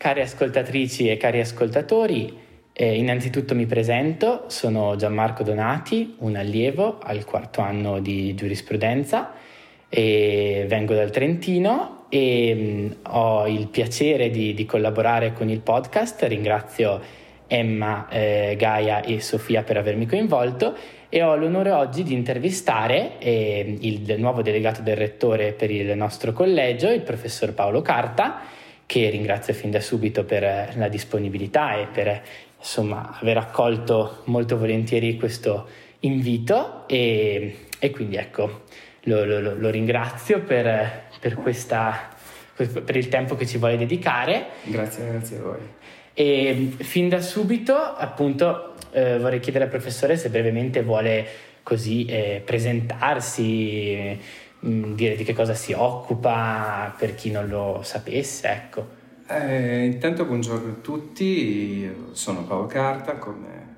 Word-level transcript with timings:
Cari 0.00 0.22
ascoltatrici 0.22 1.10
e 1.10 1.18
cari 1.18 1.40
ascoltatori, 1.40 2.34
eh, 2.72 2.96
innanzitutto 2.96 3.54
mi 3.54 3.66
presento, 3.66 4.44
sono 4.46 4.96
Gianmarco 4.96 5.42
Donati, 5.42 6.14
un 6.20 6.36
allievo 6.36 6.98
al 7.02 7.26
quarto 7.26 7.60
anno 7.60 8.00
di 8.00 8.34
giurisprudenza 8.34 9.34
e 9.90 10.64
vengo 10.66 10.94
dal 10.94 11.10
Trentino 11.10 12.06
e 12.08 12.54
mh, 12.54 12.60
mm, 12.62 12.90
ho 13.08 13.46
il 13.46 13.66
piacere 13.66 14.30
di, 14.30 14.54
di, 14.54 14.64
collaborare 14.64 15.34
con 15.34 15.50
il 15.50 15.60
podcast. 15.60 16.22
Ringrazio 16.22 16.98
Emma, 17.46 18.08
eh, 18.08 18.54
Gaia 18.56 19.02
e 19.02 19.20
Sofia 19.20 19.64
per 19.64 19.76
avermi 19.76 20.06
coinvolto 20.06 20.74
e 21.10 21.22
ho 21.22 21.36
l'onore 21.36 21.72
oggi 21.72 22.04
di 22.04 22.14
intervistare 22.14 23.18
eh, 23.18 23.76
il 23.80 24.14
nuovo 24.16 24.40
delegato 24.40 24.80
del 24.80 24.96
rettore 24.96 25.52
per 25.52 25.70
il 25.70 25.94
nostro 25.94 26.32
collegio, 26.32 26.90
il 26.90 27.02
professor 27.02 27.52
Paolo 27.52 27.82
Carta 27.82 28.59
che 28.90 29.08
ringrazio 29.08 29.54
fin 29.54 29.70
da 29.70 29.78
subito 29.78 30.24
per 30.24 30.74
la 30.74 30.88
disponibilità 30.88 31.76
e 31.76 31.86
per 31.86 32.22
insomma, 32.58 33.16
aver 33.20 33.36
accolto 33.36 34.22
molto 34.24 34.58
volentieri 34.58 35.16
questo 35.16 35.68
invito 36.00 36.88
e, 36.88 37.66
e 37.78 37.90
quindi 37.92 38.16
ecco, 38.16 38.62
lo, 39.02 39.24
lo, 39.24 39.54
lo 39.54 39.70
ringrazio 39.70 40.40
per, 40.40 41.04
per, 41.20 41.34
questa, 41.34 42.08
per 42.56 42.96
il 42.96 43.06
tempo 43.06 43.36
che 43.36 43.46
ci 43.46 43.58
vuole 43.58 43.76
dedicare. 43.76 44.46
Grazie, 44.64 45.06
grazie 45.06 45.36
a 45.36 45.42
voi. 45.42 45.60
E 46.12 46.72
fin 46.78 47.08
da 47.08 47.20
subito, 47.20 47.76
appunto, 47.76 48.74
eh, 48.90 49.18
vorrei 49.18 49.38
chiedere 49.38 49.66
al 49.66 49.70
professore 49.70 50.16
se 50.16 50.30
brevemente 50.30 50.82
vuole 50.82 51.28
così 51.62 52.06
eh, 52.06 52.42
presentarsi, 52.44 54.18
Mm, 54.66 54.94
dire 54.94 55.16
di 55.16 55.24
che 55.24 55.32
cosa 55.32 55.54
si 55.54 55.72
occupa 55.72 56.94
per 56.98 57.14
chi 57.14 57.30
non 57.30 57.48
lo 57.48 57.80
sapesse, 57.82 58.48
ecco. 58.48 58.98
Eh, 59.26 59.84
intanto 59.86 60.24
buongiorno 60.24 60.72
a 60.72 60.74
tutti, 60.82 61.88
sono 62.12 62.44
Paolo 62.44 62.66
Carta, 62.66 63.14
come 63.14 63.68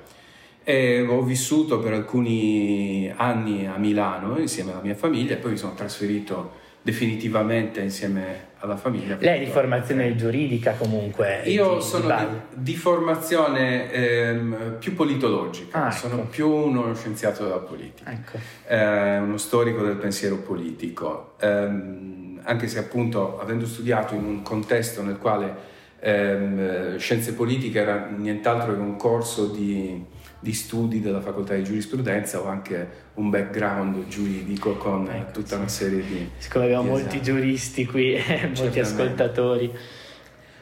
e 0.63 1.01
ho 1.01 1.21
vissuto 1.23 1.79
per 1.79 1.93
alcuni 1.93 3.11
anni 3.15 3.65
a 3.65 3.77
Milano 3.77 4.37
insieme 4.37 4.71
alla 4.71 4.81
mia 4.81 4.95
famiglia 4.95 5.33
e 5.33 5.37
poi 5.37 5.51
mi 5.51 5.57
sono 5.57 5.73
trasferito 5.73 6.59
definitivamente 6.83 7.79
insieme 7.81 8.49
alla 8.59 8.75
famiglia. 8.75 9.17
Lei 9.19 9.41
è 9.41 9.45
di 9.45 9.51
formazione 9.51 10.15
giuridica 10.15 10.73
comunque? 10.73 11.41
Io 11.45 11.75
di, 11.75 11.81
sono 11.81 12.07
di, 12.07 12.61
di 12.61 12.75
formazione 12.75 13.91
ehm, 13.91 14.75
più 14.79 14.93
politologica, 14.93 15.83
ah, 15.83 15.87
ecco. 15.87 15.95
sono 15.95 16.25
più 16.25 16.47
uno 16.47 16.93
scienziato 16.93 17.43
della 17.43 17.57
politica, 17.57 18.11
ecco. 18.11 18.37
eh, 18.67 19.17
uno 19.17 19.37
storico 19.37 19.83
del 19.83 19.95
pensiero 19.95 20.37
politico, 20.37 21.33
ehm, 21.39 22.41
anche 22.43 22.67
se 22.67 22.79
appunto 22.79 23.39
avendo 23.39 23.65
studiato 23.65 24.15
in 24.15 24.25
un 24.25 24.41
contesto 24.41 25.03
nel 25.03 25.17
quale 25.17 25.69
ehm, 26.01 26.97
scienze 26.97 27.33
politiche 27.33 27.79
era 27.79 28.09
nient'altro 28.09 28.73
che 28.73 28.79
un 28.79 28.97
corso 28.97 29.47
di, 29.47 30.03
di, 30.39 30.53
studi 30.53 30.99
della 30.99 31.21
facoltà 31.21 31.53
di 31.53 31.63
giurisprudenza 31.63 32.41
o 32.41 32.47
anche 32.47 33.09
un 33.13 33.29
background 33.29 34.07
giuridico 34.07 34.75
con 34.75 35.07
ecco, 35.07 35.31
tutta 35.31 35.55
una 35.57 35.67
serie 35.67 36.03
di... 36.03 36.29
Siccome 36.37 36.65
abbiamo 36.65 36.89
molti 36.89 37.21
giuristi 37.21 37.85
qui, 37.85 38.17
molti 38.57 38.79
ascoltatori. 38.79 39.71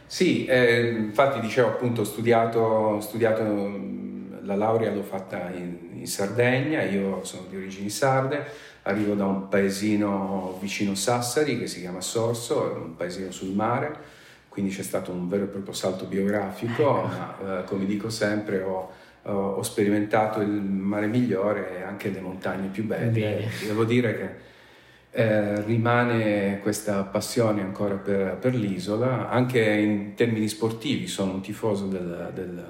Sì, 0.05 0.45
eh, 0.45 0.89
infatti 0.89 1.39
dicevo 1.39 1.67
appunto 1.67 2.01
ho 2.01 2.03
studiato, 2.03 2.99
studiato 2.99 3.97
la 4.41 4.55
laurea 4.55 4.91
l'ho 4.91 5.03
fatta 5.03 5.51
in, 5.51 5.77
in, 5.93 6.07
Sardegna, 6.07 6.81
io 6.81 7.23
sono 7.23 7.45
di 7.47 7.55
origini 7.55 7.89
sarde, 7.89 8.43
arrivo 8.83 9.13
da 9.13 9.25
un 9.25 9.47
paesino 9.47 10.57
vicino 10.59 10.95
Sassari 10.95 11.59
che 11.59 11.67
si 11.67 11.81
chiama 11.81 12.01
Sorso, 12.01 12.71
è 12.71 12.77
un 12.77 12.95
paesino 12.95 13.29
sul 13.29 13.53
mare, 13.53 13.95
quindi 14.59 14.75
c'è 14.75 14.83
stato 14.83 15.11
un 15.11 15.29
vero 15.29 15.45
e 15.45 15.47
proprio 15.47 15.73
salto 15.73 16.03
biografico, 16.03 16.83
ma 17.07 17.59
eh, 17.59 17.63
come 17.63 17.85
dico 17.85 18.09
sempre 18.09 18.61
ho, 18.61 18.91
ho, 19.23 19.63
sperimentato 19.63 20.41
il 20.41 20.49
mare 20.49 21.07
migliore 21.07 21.77
e 21.77 21.81
anche 21.81 22.09
le 22.09 22.19
montagne 22.19 22.67
più 22.67 22.85
belle. 22.85 23.09
Bene. 23.09 23.49
Devo 23.65 23.85
dire 23.85 24.17
che 24.17 24.47
eh, 25.11 25.61
rimane 25.63 26.59
questa 26.59 27.03
passione 27.03 27.61
ancora 27.61 27.95
per, 27.95 28.35
per, 28.35 28.53
l'isola, 28.53 29.29
anche 29.29 29.61
in 29.61 30.13
termini 30.13 30.49
sportivi 30.49 31.07
sono 31.07 31.35
un 31.35 31.41
tifoso 31.41 31.85
del, 31.85 32.31
del 32.33 32.65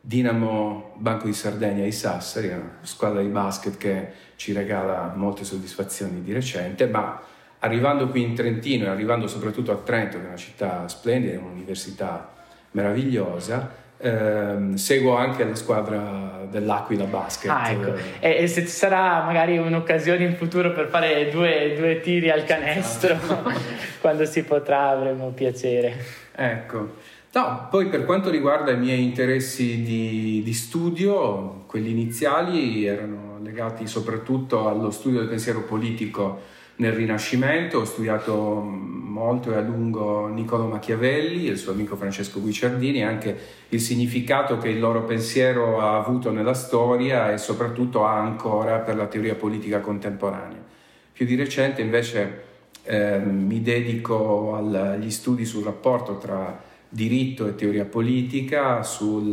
Dinamo 0.00 0.92
Banco 0.96 1.26
di 1.26 1.32
Sardegna 1.32 1.82
di 1.82 1.90
Sassari, 1.90 2.48
una 2.48 2.78
squadra 2.82 3.20
di 3.20 3.28
basket 3.28 3.76
che 3.76 4.08
ci 4.36 4.52
regala 4.52 5.12
molte 5.16 5.42
soddisfazioni 5.42 6.22
di 6.22 6.32
recente, 6.32 6.86
ma 6.86 7.20
arrivando 7.64 8.08
qui 8.08 8.22
in 8.22 8.34
Trentino 8.34 8.84
e 8.84 8.88
arrivando 8.88 9.26
soprattutto 9.26 9.72
a 9.72 9.76
Trento, 9.76 10.18
che 10.18 10.24
è 10.24 10.26
una 10.26 10.36
città 10.36 10.86
splendida, 10.86 11.38
un'università 11.38 12.30
meravigliosa, 12.72 13.70
ehm, 13.96 14.74
seguo 14.74 15.16
anche 15.16 15.44
la 15.44 15.54
squadra 15.54 16.46
dell'Aquila 16.50 17.04
Basket. 17.04 17.50
Ah, 17.50 17.70
ecco. 17.70 17.94
e, 18.20 18.42
e, 18.42 18.46
se 18.46 18.62
ci 18.62 18.68
sarà 18.68 19.24
magari 19.24 19.56
un'occasione 19.56 20.24
in 20.24 20.36
futuro 20.36 20.72
per 20.72 20.88
fare 20.88 21.30
due, 21.30 21.74
due 21.76 22.00
tiri 22.00 22.30
al 22.30 22.44
canestro, 22.44 23.16
quando 24.00 24.26
si 24.26 24.42
potrà 24.44 24.90
avremo 24.90 25.30
piacere. 25.30 25.96
Ecco. 26.34 26.96
No, 27.32 27.66
poi 27.68 27.86
per 27.86 28.04
quanto 28.04 28.30
riguarda 28.30 28.70
i 28.72 28.78
miei 28.78 29.02
interessi 29.02 29.82
di, 29.82 30.42
di 30.44 30.52
studio, 30.52 31.64
quelli 31.66 31.90
iniziali 31.90 32.84
erano 32.84 33.40
legati 33.42 33.88
soprattutto 33.88 34.68
allo 34.68 34.90
studio 34.90 35.18
del 35.20 35.28
pensiero 35.28 35.62
politico 35.62 36.52
nel 36.76 36.92
Rinascimento, 36.92 37.78
ho 37.78 37.84
studiato 37.84 38.60
molto 38.60 39.52
e 39.52 39.56
a 39.56 39.60
lungo 39.60 40.26
Niccolo 40.26 40.66
Machiavelli 40.66 41.46
e 41.46 41.52
il 41.52 41.58
suo 41.58 41.72
amico 41.72 41.94
Francesco 41.94 42.40
Guicciardini, 42.40 43.04
anche 43.04 43.36
il 43.68 43.80
significato 43.80 44.58
che 44.58 44.70
il 44.70 44.80
loro 44.80 45.04
pensiero 45.04 45.80
ha 45.80 45.96
avuto 45.96 46.32
nella 46.32 46.54
storia 46.54 47.32
e 47.32 47.38
soprattutto 47.38 48.04
ha 48.04 48.18
ancora 48.18 48.78
per 48.78 48.96
la 48.96 49.06
teoria 49.06 49.36
politica 49.36 49.80
contemporanea. 49.80 50.62
Più 51.12 51.24
di 51.26 51.36
recente 51.36 51.80
invece 51.80 52.42
eh, 52.82 53.18
mi 53.18 53.62
dedico 53.62 54.56
agli 54.56 55.10
studi 55.10 55.44
sul 55.44 55.62
rapporto 55.62 56.18
tra 56.18 56.60
diritto 56.88 57.46
e 57.46 57.54
teoria 57.54 57.84
politica, 57.84 58.82
sul 58.82 59.32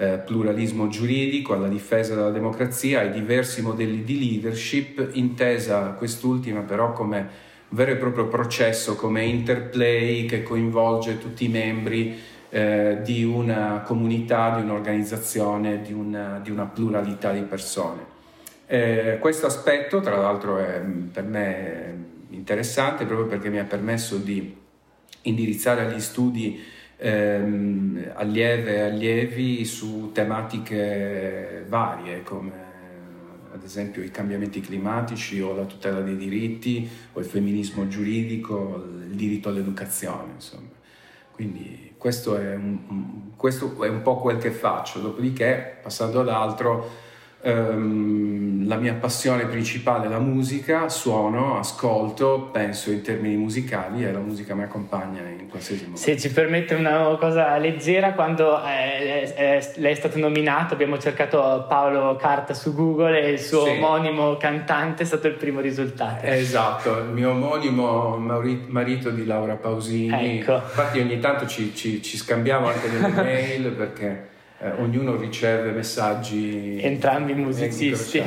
eh, 0.00 0.16
pluralismo 0.24 0.88
giuridico, 0.88 1.52
alla 1.52 1.68
difesa 1.68 2.14
della 2.14 2.30
democrazia, 2.30 3.00
ai 3.00 3.10
diversi 3.10 3.60
modelli 3.60 4.02
di 4.02 4.18
leadership, 4.18 5.10
intesa 5.12 5.90
quest'ultima 5.90 6.60
però 6.60 6.92
come 6.94 7.28
vero 7.68 7.90
e 7.90 7.96
proprio 7.96 8.26
processo, 8.26 8.96
come 8.96 9.24
interplay 9.24 10.24
che 10.24 10.42
coinvolge 10.42 11.18
tutti 11.18 11.44
i 11.44 11.48
membri 11.48 12.18
eh, 12.48 13.00
di 13.02 13.24
una 13.24 13.82
comunità, 13.84 14.56
di 14.56 14.62
un'organizzazione, 14.62 15.82
di 15.82 15.92
una, 15.92 16.40
di 16.42 16.50
una 16.50 16.64
pluralità 16.64 17.32
di 17.32 17.42
persone. 17.42 18.18
Eh, 18.66 19.18
questo 19.20 19.44
aspetto, 19.44 20.00
tra 20.00 20.16
l'altro, 20.16 20.56
è 20.56 20.80
per 21.12 21.24
me 21.24 22.04
interessante 22.30 23.04
proprio 23.04 23.26
perché 23.26 23.50
mi 23.50 23.58
ha 23.58 23.64
permesso 23.64 24.16
di 24.16 24.56
indirizzare 25.22 25.82
agli 25.82 26.00
studi 26.00 26.58
ehm, 27.00 28.12
allieve 28.14 28.76
e 28.76 28.80
allievi 28.80 29.64
su 29.64 30.10
tematiche 30.12 31.64
varie 31.68 32.22
come 32.22 32.68
ad 33.52 33.64
esempio 33.64 34.02
i 34.02 34.10
cambiamenti 34.10 34.60
climatici 34.60 35.40
o 35.40 35.54
la 35.54 35.64
tutela 35.64 36.00
dei 36.00 36.16
diritti 36.16 36.88
o 37.12 37.20
il 37.20 37.26
femminismo 37.26 37.88
giuridico, 37.88 38.86
il 39.08 39.16
diritto 39.16 39.48
all'educazione, 39.48 40.34
insomma. 40.34 40.68
Quindi 41.32 41.94
questo 41.96 42.36
è 42.36 42.54
un, 42.54 43.32
questo 43.36 43.82
è 43.82 43.88
un 43.88 44.02
po' 44.02 44.18
quel 44.18 44.38
che 44.38 44.50
faccio, 44.50 45.00
dopodiché 45.00 45.78
passando 45.82 46.20
ad 46.20 46.28
ehm, 47.42 48.68
la 48.68 48.76
mia 48.76 48.94
passione 48.94 49.46
principale 49.46 50.06
è 50.06 50.08
la 50.08 50.18
musica, 50.18 50.88
suono, 50.88 51.58
ascolto, 51.58 52.50
penso 52.52 52.90
in 52.90 53.02
termini 53.02 53.36
musicali 53.36 54.04
e 54.04 54.12
la 54.12 54.20
musica 54.20 54.54
mi 54.54 54.62
accompagna 54.62 55.20
in 55.20 55.48
qualsiasi 55.48 55.86
modo. 55.86 55.96
Se 55.96 56.16
ci 56.18 56.30
permette 56.30 56.74
una 56.74 57.16
cosa 57.18 57.56
leggera, 57.56 58.12
quando 58.12 58.62
eh, 58.64 59.32
eh, 59.36 59.72
lei 59.76 59.92
è 59.92 59.94
stato 59.94 60.18
nominato 60.18 60.74
abbiamo 60.74 60.98
cercato 60.98 61.66
Paolo 61.68 62.16
Carta 62.16 62.54
su 62.54 62.74
Google 62.74 63.20
e 63.20 63.30
il 63.32 63.40
suo 63.40 63.64
sì. 63.64 63.70
omonimo 63.70 64.36
cantante 64.36 65.02
è 65.02 65.06
stato 65.06 65.26
il 65.26 65.34
primo 65.34 65.60
risultato. 65.60 66.24
Esatto, 66.26 66.98
il 66.98 67.08
mio 67.10 67.30
omonimo 67.30 68.16
marito 68.18 69.10
di 69.10 69.26
Laura 69.26 69.54
Pausini. 69.54 70.38
Ecco. 70.38 70.54
Infatti 70.54 71.00
ogni 71.00 71.18
tanto 71.18 71.46
ci, 71.46 71.74
ci, 71.74 72.00
ci 72.02 72.16
scambiamo 72.16 72.68
anche 72.68 72.88
delle 72.88 73.08
mail 73.20 73.70
perché 73.72 74.29
eh, 74.60 74.70
ognuno 74.78 75.16
riceve 75.16 75.70
messaggi. 75.70 76.80
Entrambi 76.82 77.34
musicisti. 77.34 78.22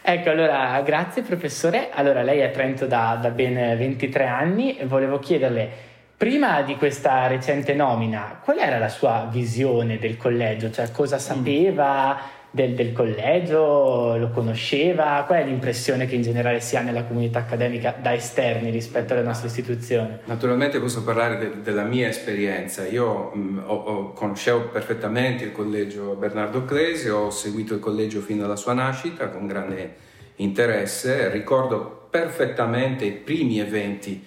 ecco, 0.00 0.30
allora, 0.30 0.80
grazie 0.82 1.22
professore. 1.22 1.90
Allora, 1.90 2.22
lei 2.22 2.38
è 2.38 2.44
a 2.44 2.50
Trento 2.50 2.86
da, 2.86 3.18
da 3.20 3.30
ben 3.30 3.76
23 3.76 4.26
anni 4.26 4.78
e 4.78 4.86
volevo 4.86 5.18
chiederle, 5.18 5.68
prima 6.16 6.62
di 6.62 6.76
questa 6.76 7.26
recente 7.26 7.74
nomina, 7.74 8.40
qual 8.42 8.58
era 8.58 8.78
la 8.78 8.88
sua 8.88 9.28
visione 9.30 9.98
del 9.98 10.16
collegio? 10.16 10.70
Cioè, 10.70 10.90
cosa 10.92 11.16
mm. 11.16 11.18
sapeva? 11.18 12.14
Mm 12.14 12.40
del, 12.52 12.74
del, 12.74 12.92
collegio, 12.92 14.16
lo 14.16 14.30
conosceva? 14.30 15.24
Qual 15.26 15.40
è 15.40 15.44
l'impressione 15.44 16.06
che 16.06 16.14
in 16.14 16.22
generale 16.22 16.60
si 16.60 16.76
ha 16.76 16.82
nella 16.82 17.04
comunità 17.04 17.40
accademica 17.40 17.96
da 18.00 18.14
esterni 18.14 18.70
rispetto 18.70 19.14
alla 19.14 19.22
nostra 19.22 19.48
istituzione? 19.48 20.20
Naturalmente 20.26 20.78
posso 20.78 21.02
parlare 21.02 21.38
de, 21.38 21.62
della 21.62 21.82
mia 21.82 22.08
esperienza. 22.08 22.86
Io 22.86 23.30
mh, 23.34 23.62
ho, 23.66 23.74
ho, 23.74 24.12
conoscevo 24.12 24.68
perfettamente 24.68 25.44
il 25.44 25.52
collegio 25.52 26.14
Bernardo 26.14 26.64
Clesio, 26.64 27.16
ho 27.16 27.30
seguito 27.30 27.74
il 27.74 27.80
collegio 27.80 28.20
fino 28.20 28.44
alla 28.44 28.56
sua 28.56 28.74
nascita 28.74 29.28
con 29.30 29.46
grande 29.46 29.96
interesse, 30.36 31.30
ricordo 31.30 32.06
perfettamente 32.10 33.06
i 33.06 33.12
primi 33.12 33.58
eventi 33.58 34.22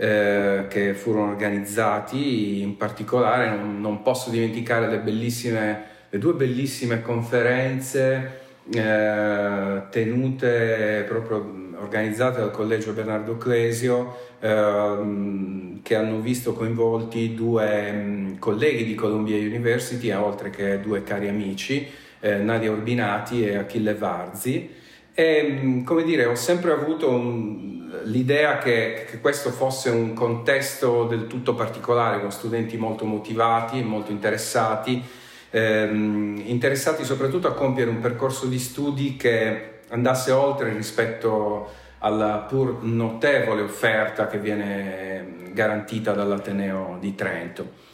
eh, 0.00 0.66
che 0.68 0.94
furono 0.94 1.32
organizzati, 1.32 2.62
in 2.62 2.76
particolare 2.76 3.50
non, 3.50 4.02
posso 4.02 4.30
dimenticare 4.30 4.88
le 4.88 5.00
bellissime 5.00 5.96
due 6.10 6.32
bellissime 6.32 7.02
conferenze 7.02 8.46
eh, 8.72 9.82
tenute 9.90 11.04
proprio 11.06 11.66
organizzate 11.80 12.40
dal 12.40 12.50
Collegio 12.50 12.92
Bernardo 12.92 13.36
Clesio 13.36 14.16
eh, 14.40 15.78
che 15.82 15.94
hanno 15.94 16.20
visto 16.20 16.52
coinvolti 16.52 17.34
due 17.34 17.92
mm, 17.92 18.38
colleghi 18.38 18.84
di 18.84 18.94
Columbia 18.94 19.36
University 19.36 20.10
oltre 20.12 20.50
che 20.50 20.80
due 20.80 21.02
cari 21.02 21.28
amici 21.28 21.86
eh, 22.20 22.36
Nadia 22.36 22.70
Urbinati 22.70 23.46
e 23.46 23.56
Achille 23.56 23.94
Varzi. 23.94 24.70
E 25.14 25.42
mm, 25.42 25.84
come 25.84 26.02
dire 26.02 26.26
ho 26.26 26.34
sempre 26.34 26.72
avuto 26.72 27.10
un, 27.10 27.90
l'idea 28.04 28.58
che, 28.58 29.06
che, 29.08 29.20
questo 29.20 29.50
fosse 29.50 29.90
un 29.90 30.14
contesto 30.14 31.04
del 31.04 31.26
tutto 31.26 31.54
particolare 31.54 32.20
con 32.20 32.30
studenti 32.30 32.76
molto 32.76 33.04
motivati 33.04 33.82
molto 33.82 34.10
interessati 34.10 35.02
ehm, 35.50 36.42
interessati 36.46 37.04
soprattutto 37.04 37.48
a 37.48 37.54
compiere 37.54 37.90
un 37.90 38.00
percorso 38.00 38.46
di 38.46 38.58
studi 38.58 39.16
che 39.16 39.80
andasse 39.88 40.32
oltre 40.32 40.72
rispetto 40.72 41.70
alla 41.98 42.46
pur 42.48 42.82
notevole 42.82 43.62
offerta 43.62 44.26
che 44.26 44.38
viene 44.38 45.50
garantita 45.52 46.12
dall'Ateneo 46.12 46.96
di 47.00 47.14
Trento. 47.14 47.86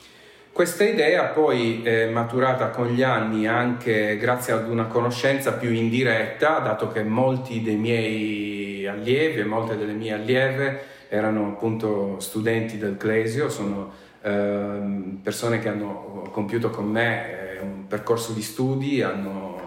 Questa 0.52 0.84
idea 0.84 1.24
poi 1.24 1.82
è 1.82 2.06
maturata 2.06 2.68
con 2.68 2.86
gli 2.88 3.02
anni 3.02 3.48
anche 3.48 4.16
grazie 4.18 4.52
ad 4.52 4.68
una 4.68 4.84
conoscenza 4.84 5.54
più 5.54 5.70
indiretta, 5.72 6.58
dato 6.60 6.92
che 6.92 7.02
molti 7.02 7.60
dei 7.60 7.74
miei 7.74 8.86
allievi 8.86 9.40
e 9.40 9.44
molte 9.44 9.76
delle 9.76 9.94
mie 9.94 10.12
allieve 10.12 10.84
erano 11.08 11.48
appunto 11.48 12.20
studenti 12.20 12.78
del 12.78 12.96
Clesio, 12.96 13.48
sono 13.48 13.92
persone 14.24 15.58
che 15.58 15.68
hanno 15.68 16.28
compiuto 16.30 16.70
con 16.70 16.86
me 16.86 17.58
un 17.60 17.86
percorso 17.86 18.32
di 18.32 18.42
studi, 18.42 19.02
hanno 19.02 19.60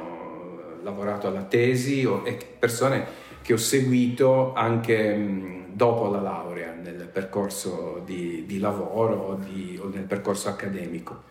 lavorato 0.82 1.28
alla 1.28 1.44
tesi 1.44 2.08
e 2.24 2.38
persone 2.58 3.26
che 3.42 3.54
ho 3.54 3.58
seguito 3.58 4.54
anche 4.54 5.66
dopo 5.72 6.10
la 6.10 6.22
laurea 6.22 6.74
nel 6.74 7.10
percorso 7.12 8.02
di, 8.04 8.46
di 8.48 8.60
lavoro 8.60 9.16
o, 9.16 9.34
di, 9.36 9.80
o, 9.82 9.90
nel 9.94 10.04
percorso 10.04 10.50
accademico. 10.50 11.24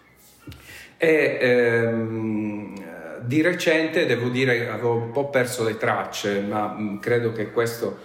E 0.96 1.38
ehm, 1.40 2.74
di 3.22 3.42
recente, 3.42 4.06
devo 4.06 4.28
dire, 4.28 4.68
avevo 4.68 4.94
un 4.94 5.10
po' 5.10 5.28
perso 5.30 5.64
le 5.64 5.76
tracce, 5.76 6.40
ma 6.40 6.98
credo 7.00 7.32
che 7.32 7.50
questo 7.50 7.98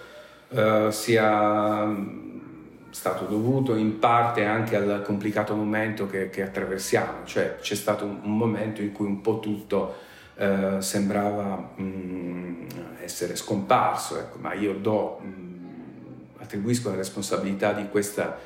eh, 0.48 0.88
sia 0.90 1.84
stato 2.92 3.24
dovuto 3.24 3.74
in 3.74 3.98
parte 3.98 4.44
anche 4.44 4.76
al 4.76 5.02
complicato 5.02 5.54
momento 5.54 6.06
che, 6.06 6.28
che 6.28 6.42
attraversiamo, 6.42 7.24
cioè 7.24 7.56
c'è 7.58 7.74
stato 7.74 8.04
un, 8.04 8.20
un, 8.22 8.36
momento 8.36 8.82
in 8.82 8.92
cui 8.92 9.06
un 9.06 9.22
po' 9.22 9.40
tutto 9.40 9.96
eh, 10.36 10.76
sembrava 10.80 11.72
mh, 11.74 11.82
mm, 11.82 12.66
essere 13.00 13.34
scomparso, 13.34 14.18
ecco, 14.18 14.38
ma 14.38 14.52
io 14.52 14.74
do, 14.74 15.20
mh, 15.20 15.26
mm, 15.26 15.62
attribuisco 16.38 16.90
la 16.90 16.96
responsabilità 16.96 17.72
di 17.72 17.88
questa 17.88 18.38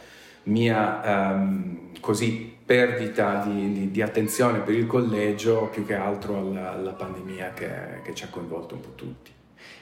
mia 0.45 1.33
um, 1.33 1.91
così 1.99 2.55
perdita 2.65 3.43
di, 3.45 3.73
di, 3.73 3.91
di, 3.91 4.01
attenzione 4.01 4.61
per 4.61 4.75
il 4.75 4.87
collegio 4.87 5.69
più 5.73 5.85
che 5.85 5.95
altro 5.95 6.39
alla, 6.39 6.73
alla 6.73 6.93
pandemia 6.93 7.53
che, 7.53 7.69
che, 8.05 8.15
ci 8.15 8.23
ha 8.23 8.29
coinvolto 8.29 8.77
un 8.77 8.81
po' 8.81 8.95
tutti. 8.95 9.33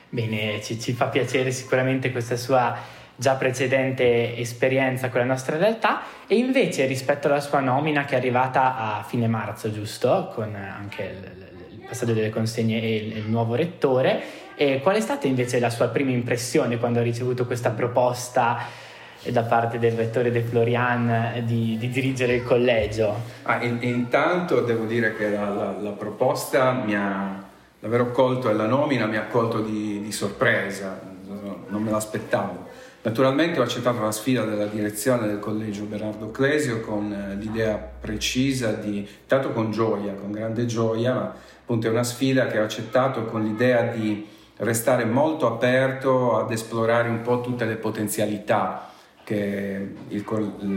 Bene, 0.09 0.63
ci, 0.63 0.81
ci 0.81 0.95
fa 0.95 1.09
piacere 1.09 1.51
sicuramente 1.51 2.13
questa 2.13 2.37
sua 2.37 3.03
già 3.17 3.35
precedente 3.35 4.37
esperienza 4.37 5.09
con 5.09 5.21
la 5.21 5.27
nostra 5.27 5.57
realtà 5.57 6.03
e 6.27 6.37
invece 6.37 6.87
rispetto 6.87 7.29
alla 7.29 7.41
sua 7.41 7.61
nomina 7.61 8.05
che 8.05 8.15
è 8.15 8.19
arrivata 8.19 8.77
a 8.77 9.03
fine 9.03 9.29
marzo, 9.29 9.73
giusto? 9.73 10.31
Con 10.35 10.55
anche 10.55 11.03
il, 11.03 11.79
il 11.79 11.87
passaggio 11.87 12.13
delle 12.13 12.31
consegne 12.31 12.81
e 12.83 12.97
il, 12.97 13.17
il 13.19 13.29
nuovo 13.29 13.55
rettore, 13.55 14.23
e 14.57 14.81
qual 14.81 14.97
è 14.97 15.01
stata 15.01 15.27
invece 15.27 15.59
la 15.59 15.71
sua 15.71 15.89
prima 15.89 16.11
impressione 16.11 16.79
quando 16.79 17.01
ha 17.01 17.03
ricevuto 17.03 17.47
questa 17.47 17.71
proposta? 17.71 18.83
da 19.31 19.43
parte 19.43 19.79
del 19.79 19.93
rettore 19.93 20.31
De 20.31 20.43
Florian 20.43 21.43
di, 21.45 21.79
di 21.79 21.89
dirigere 21.89 22.35
il 22.35 22.45
collegio? 22.45 23.15
Ah, 23.45 23.63
in, 23.63 23.79
intanto 23.81 24.61
devo 24.61 24.85
dire 24.85 25.17
che 25.17 25.31
la, 25.31 25.49
la, 25.49 25.75
la, 25.81 25.91
proposta 25.93 26.73
mi 26.73 26.95
ha 26.95 27.43
davvero 27.81 28.11
colto 28.11 28.51
e 28.51 28.53
la 28.53 28.67
nomina 28.67 29.07
mi 29.07 29.17
ha 29.17 29.25
colto 29.25 29.61
di, 29.61 30.03
di 30.03 30.13
sorpresa, 30.13 31.01
non 31.69 31.83
me 31.83 31.91
l'aspettavo. 31.91 32.64
Naturalmente 33.05 33.61
ho 33.61 33.63
accettato 33.63 34.01
la 34.01 34.11
sfida 34.11 34.45
della 34.45 34.65
direzione 34.65 35.27
del 35.27 35.39
collegio 35.39 35.85
Bernardo 35.85 36.31
Clesio 36.31 36.81
con 36.81 37.13
eh, 37.13 37.35
l'idea 37.35 37.77
precisa 37.77 38.73
di, 38.73 39.07
tanto 39.27 39.51
con 39.51 39.71
gioia, 39.71 40.15
con 40.15 40.33
grande 40.33 40.65
gioia, 40.65 41.13
ma 41.13 41.35
appunto 41.61 41.87
è 41.87 41.91
una 41.91 42.03
sfida 42.03 42.47
che 42.47 42.59
ho 42.59 42.65
accettato 42.65 43.27
con 43.27 43.45
l'idea 43.45 43.83
di 43.83 44.27
restare 44.57 45.05
molto 45.05 45.47
aperto 45.47 46.39
ad 46.39 46.51
esplorare 46.51 47.11
un 47.11 47.21
po' 47.21 47.43
tutte 47.43 47.67
le 47.67 47.75
potenzialità 47.75 48.89
che 49.23 49.97
il, 50.09 50.25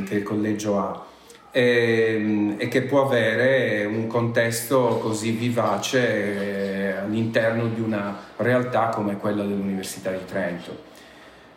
che 0.06 0.16
il 0.16 0.24
collegio 0.24 0.80
ha 0.80 1.06
e, 1.50 2.56
e, 2.58 2.68
che 2.68 2.82
può 2.82 3.06
avere 3.06 3.86
un 3.86 4.06
contesto 4.08 5.00
così 5.02 5.32
vivace 5.32 6.90
eh, 6.90 6.92
all'interno 6.98 7.68
di 7.68 7.80
una 7.80 8.18
realtà 8.36 8.90
come 8.90 9.16
quella 9.16 9.44
dell'Università 9.44 10.12
di 10.12 10.26
Trento. 10.26 10.96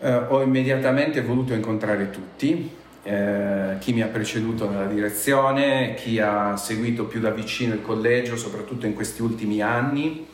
Eh, 0.02 0.14
ho 0.14 0.40
immediatamente 0.40 1.20
voluto 1.20 1.52
incontrare 1.52 2.08
tutti, 2.08 2.70
eh, 3.02 3.76
chi 3.80 3.92
mi 3.92 4.00
ha 4.00 4.06
preceduto 4.06 4.66
nella 4.66 4.86
direzione, 4.86 5.92
chi 5.92 6.18
ha 6.18 6.56
seguito 6.56 7.04
più 7.04 7.20
da 7.20 7.28
vicino 7.28 7.74
il 7.74 7.82
collegio, 7.82 8.34
soprattutto 8.38 8.86
in 8.86 8.94
questi 8.94 9.20
ultimi 9.20 9.60
anni, 9.60 10.26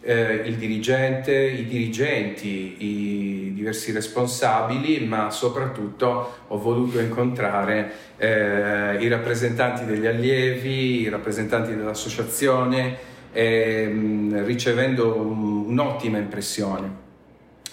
eh, 0.00 0.42
il 0.46 0.56
dirigente, 0.56 1.34
i 1.34 1.66
dirigenti, 1.66 2.76
i 2.78 3.52
diversi 3.52 3.92
responsabili, 3.92 5.04
ma 5.04 5.28
soprattutto 5.30 6.32
ho 6.48 6.58
voluto 6.58 6.98
incontrare 6.98 7.92
eh, 8.16 8.96
i 9.00 9.08
rappresentanti 9.08 9.84
degli 9.84 10.06
allievi, 10.06 11.02
i 11.02 11.08
rappresentanti 11.10 11.76
dell'associazione, 11.76 12.96
ehm, 13.32 14.46
ricevendo 14.46 15.14
un'ottima 15.14 16.16
impressione 16.16 17.08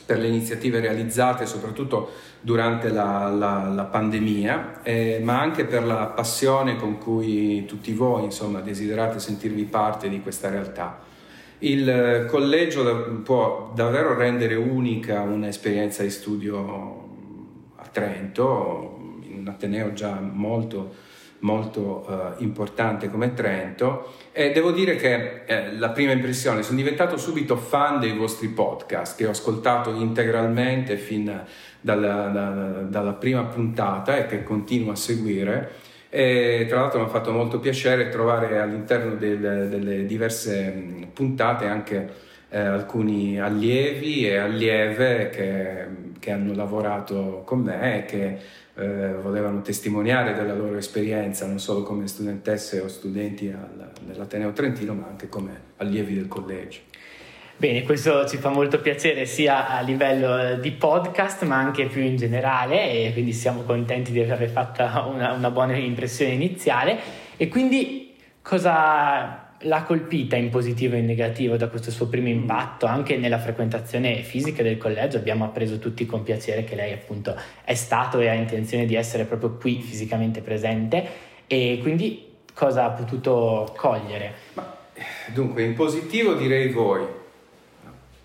per 0.08 0.20
le 0.20 0.28
iniziative 0.28 0.80
realizzate 0.80 1.46
soprattutto 1.46 2.12
durante 2.40 2.90
la, 2.90 3.30
la, 3.30 3.68
la 3.68 3.84
pandemia, 3.84 4.82
eh, 4.82 5.20
ma 5.22 5.42
anche 5.42 5.66
per 5.66 5.86
la 5.86 6.06
passione 6.06 6.78
con 6.78 6.98
cui 6.98 7.66
tutti 7.66 7.92
voi 7.92 8.24
insomma, 8.24 8.62
desiderate 8.62 9.20
sentirvi 9.20 9.66
parte 9.66 10.08
di 10.08 10.22
questa 10.22 10.50
realtà. 10.50 11.00
Il 11.60 12.26
collegio 12.30 13.22
può 13.24 13.72
davvero 13.76 14.16
rendere 14.16 14.56
unica 14.56 15.22
un'esperienza 15.22 16.04
di 16.04 16.10
studio 16.10 17.10
a 17.76 17.86
Trento, 17.92 19.20
in 19.24 19.40
un 19.40 19.48
Ateneo 19.48 19.92
già 19.92 20.20
molto 20.22 21.06
molto 21.39 22.06
uh, 22.08 22.41
importante 22.41 23.10
come 23.10 23.34
Trento 23.34 24.13
e 24.32 24.51
devo 24.51 24.72
dire 24.72 24.96
che 24.96 25.44
eh, 25.46 25.74
la 25.74 25.89
prima 25.89 26.12
impressione, 26.12 26.63
sono 26.63 26.77
diventato 26.77 27.17
subito 27.17 27.56
fan 27.56 28.00
dei 28.00 28.13
vostri 28.13 28.48
podcast 28.48 29.17
che 29.17 29.27
ho 29.27 29.32
ascoltato 29.32 29.91
integralmente 29.91 30.98
fin 30.98 31.44
dalla, 31.82 32.27
da, 32.27 32.50
dalla 32.88 33.13
prima 33.13 33.44
puntata 33.44 34.17
e 34.17 34.25
che 34.25 34.44
continuo 34.44 34.91
a 34.91 34.96
seguire. 34.96 35.86
E 36.10 36.65
tra 36.70 36.79
l'altro 36.79 37.00
mi 37.00 37.06
ha 37.06 37.10
fatto 37.10 37.32
molto 37.32 37.60
piacere 37.60 38.10
trovare 38.10 38.60
all'interno 38.60 39.15
del, 39.15 39.67
delle 39.70 40.06
diverse 40.06 41.10
puntate 41.13 41.67
anche 41.67 42.10
eh, 42.50 42.60
alcuni 42.60 43.39
allievi 43.39 44.27
e 44.27 44.38
allieve 44.38 45.29
che, 45.29 45.86
che, 46.20 46.32
hanno 46.32 46.54
lavorato 46.54 47.44
con 47.46 47.62
me 47.62 48.00
e 48.00 48.06
che 48.06 48.38
eh, 48.76 49.14
volevano 49.14 49.62
testimoniare 49.62 50.34
della 50.34 50.54
loro 50.54 50.78
esperienza 50.78 51.48
non 51.48 51.60
solo 51.60 51.84
come 51.84 52.08
studentesse 52.08 52.80
o 52.80 52.88
studenti 52.88 53.48
al, 53.50 53.92
nell'Ateneo 54.06 54.52
Trentino 54.54 54.94
ma 54.94 55.08
anche 55.08 55.30
come 55.30 55.62
allievi 55.78 56.16
del 56.16 56.28
collegio. 56.28 56.82
Bene, 57.60 57.82
questo 57.82 58.28
ci 58.28 58.38
fa 58.38 58.50
molto 58.50 58.80
piacere 58.80 59.26
sia 59.26 59.68
a 59.68 59.82
livello 59.82 60.38
eh, 60.38 60.60
di 60.60 60.72
podcast 60.72 61.44
ma 61.44 61.58
anche 61.58 61.88
più 61.88 62.04
in 62.04 62.16
generale 62.16 62.92
e 62.92 63.14
quindi 63.14 63.34
siamo 63.34 63.64
contenti 63.64 64.12
di 64.12 64.22
aver 64.22 64.50
fatto 64.50 64.84
una, 65.10 65.34
una 65.34 65.50
buona 65.50 65.76
impressione 65.76 66.34
iniziale 66.34 67.00
e 67.36 67.48
quindi 67.48 68.16
cosa 68.44 69.47
l'ha 69.62 69.84
colpita 69.84 70.36
in 70.36 70.50
positivo 70.50 70.96
e 70.96 71.00
in 71.00 71.06
negativo 71.06 71.58
da 71.58 71.68
questo 71.68 71.90
suo 71.90 72.08
primo 72.08 72.28
impatto 72.28 72.86
anche 72.86 73.18
nella 73.18 73.40
frequentazione 73.40 74.22
fisica 74.22 74.62
del 74.62 74.78
collegio. 74.78 75.18
Abbiamo 75.18 75.46
appreso 75.46 75.80
tutti 75.80 76.06
con 76.06 76.24
piacere 76.24 76.64
che 76.64 76.76
lei 76.76 76.94
appunto 76.94 77.36
è 77.64 77.74
stato 77.74 78.20
e 78.20 78.28
ha 78.28 78.34
intenzione 78.34 78.86
di 78.86 78.96
essere 78.96 79.26
proprio 79.26 79.52
qui 79.58 79.82
fisicamente 79.82 80.42
presente. 80.42 81.06
E 81.48 81.80
quindi 81.82 82.26
cosa 82.54 82.86
ha 82.86 82.90
potuto 82.92 83.74
cogliere? 83.76 84.34
Ma, 84.54 84.76
dunque 85.34 85.64
in 85.64 85.74
positivo 85.74 86.34
direi 86.34 86.70
voi. 86.70 87.06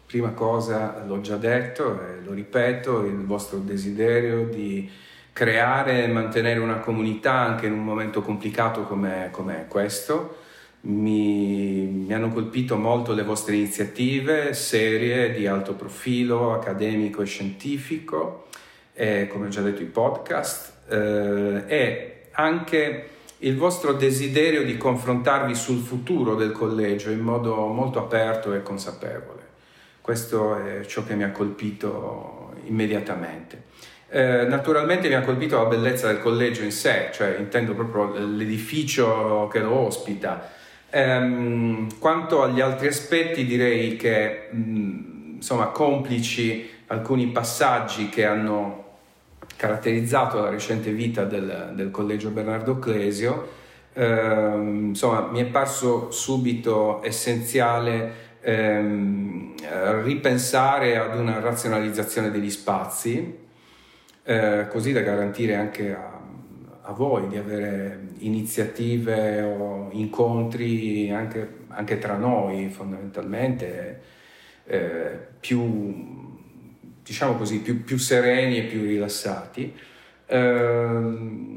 Prima 0.07 0.33
cosa 0.33 1.03
l'ho 1.07 1.23
già 1.23 1.37
detto 1.37 1.99
e 2.03 2.23
lo 2.23 2.35
ripeto, 2.35 3.07
il 3.07 3.25
vostro 3.25 3.59
desiderio 3.59 4.45
di 4.45 4.91
creare 5.33 6.05
e 6.05 6.09
mantenere 6.09 6.59
una 6.61 6.81
comunità 6.81 7.33
anche 7.33 7.65
in 7.65 7.73
un 7.73 7.83
momento 7.83 8.21
complicato 8.21 8.83
come, 8.83 9.29
come 9.31 9.65
questo. 9.69 10.41
Mi, 10.85 11.87
mi, 12.07 12.12
hanno 12.12 12.31
colpito 12.31 12.77
molto 12.77 13.12
le 13.12 13.23
vostre 13.23 13.55
iniziative 13.55 14.53
serie 14.53 15.33
di 15.33 15.47
alto 15.47 15.75
profilo 15.75 16.53
accademico 16.53 17.23
e 17.23 17.27
scientifico, 17.27 18.49
e, 18.93 19.29
come 19.29 19.47
ho 19.47 19.49
già 19.49 19.61
detto 19.61 19.83
i 19.83 19.87
podcast, 19.87 20.89
eh, 20.89 21.62
e 21.67 22.23
anche 22.33 23.09
il 23.39 23.57
vostro 23.57 23.93
desiderio 23.93 24.65
di 24.65 24.77
confrontarvi 24.77 25.55
sul 25.55 25.81
futuro 25.81 26.35
del 26.35 26.53
collegio 26.53 27.11
in 27.11 27.21
modo 27.21 27.67
molto 27.67 27.99
aperto 27.99 28.53
e 28.53 28.62
consapevole. 28.62 29.41
Questo 30.01 30.57
è 30.57 30.85
ciò 30.85 31.05
che 31.05 31.15
mi 31.15 31.23
ha 31.23 31.31
colpito 31.31 32.55
immediatamente. 32.65 33.71
Eh, 34.09 34.45
naturalmente 34.47 35.09
mi 35.09 35.15
ha 35.15 35.23
colpito 35.23 35.57
la 35.57 35.65
bellezza 35.69 36.09
del 36.09 36.21
collegio 36.21 36.62
in 36.62 36.73
sé, 36.73 37.11
cioè 37.12 37.37
intendo 37.39 37.75
proprio 37.75 38.19
l'edificio 38.27 39.49
che 39.51 39.61
lo 39.61 39.73
ospita. 39.73 40.61
Eh, 40.95 41.87
quanto 41.99 42.43
agli 42.43 42.61
altri 42.61 42.89
aspetti 42.89 43.47
direi 43.47 43.97
che 43.97 44.49
mh, 44.51 45.37
insomma 45.37 45.69
complici 45.69 46.69
alcuni 46.89 47.29
passaggi 47.29 48.11
che 48.11 48.27
hanno 48.27 48.85
caratterizzato 49.57 50.39
la 50.41 50.51
recente 50.51 50.91
vita 50.91 51.25
del, 51.25 51.73
del 51.75 51.91
collegio 51.91 52.29
Bernardo 52.29 52.79
Clesio, 52.79 53.49
eh, 53.95 54.53
insomma 54.55 55.29
mi 55.31 55.41
è 55.41 55.47
parso 55.47 56.11
subito 56.11 57.03
essenziale 57.03 58.37
ehm, 58.43 59.55
ripensare 60.03 60.99
ad 60.99 61.19
una 61.19 61.41
razionalizzazione 61.41 62.31
degli 62.31 62.51
spazi, 62.51 63.39
eh, 64.25 64.67
così 64.69 64.93
da 64.93 65.01
garantire 65.01 65.55
anche 65.55 65.95
a, 65.95 66.21
a, 66.83 66.93
voi 66.93 67.29
di 67.29 67.37
avere 67.37 68.09
iniziative 68.19 69.43
o 69.43 69.89
incontri 69.93 71.11
anche, 71.11 71.49
anche 71.69 71.99
tra 71.99 72.17
noi 72.17 72.69
fondamentalmente 72.69 74.01
eh, 74.67 75.19
più, 75.41 76.29
diciamo 77.03 77.35
così, 77.35 77.61
più, 77.61 77.85
più, 77.85 77.99
sereni 77.99 78.59
e 78.59 78.62
più 78.65 78.83
rilassati. 78.83 79.75
Eh, 80.27 81.51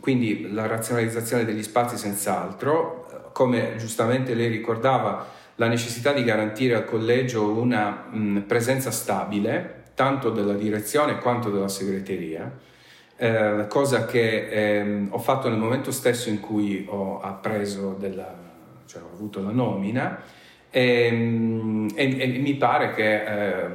quindi 0.00 0.52
la 0.52 0.66
razionalizzazione 0.66 1.44
degli 1.44 1.62
spazi 1.62 1.96
senz'altro, 1.96 3.30
come 3.32 3.74
giustamente 3.78 4.34
lei 4.34 4.48
ricordava, 4.48 5.26
la 5.56 5.68
necessità 5.68 6.12
di 6.12 6.24
garantire 6.24 6.74
al 6.74 6.84
collegio 6.84 7.48
una 7.50 8.08
mh, 8.10 8.40
presenza 8.40 8.90
stabile, 8.90 9.82
tanto 9.94 10.30
della 10.30 10.54
direzione 10.54 11.18
quanto 11.18 11.50
della 11.50 11.68
segreteria, 11.68 12.50
eh, 13.16 13.66
cosa 13.68 14.06
che 14.06 14.48
eh, 14.48 15.06
ho 15.08 15.18
fatto 15.18 15.48
nel 15.48 15.58
momento 15.58 15.90
stesso 15.90 16.28
in 16.28 16.40
cui 16.40 16.86
ho 16.88 17.20
appreso 17.20 17.94
della, 17.98 18.34
cioè 18.86 19.02
ho 19.02 19.10
avuto 19.12 19.42
la 19.42 19.50
nomina. 19.50 20.20
E, 20.70 21.88
e, 21.94 22.20
e 22.20 22.26
mi 22.38 22.54
pare 22.54 22.94
che 22.94 23.22
eh, 23.22 23.66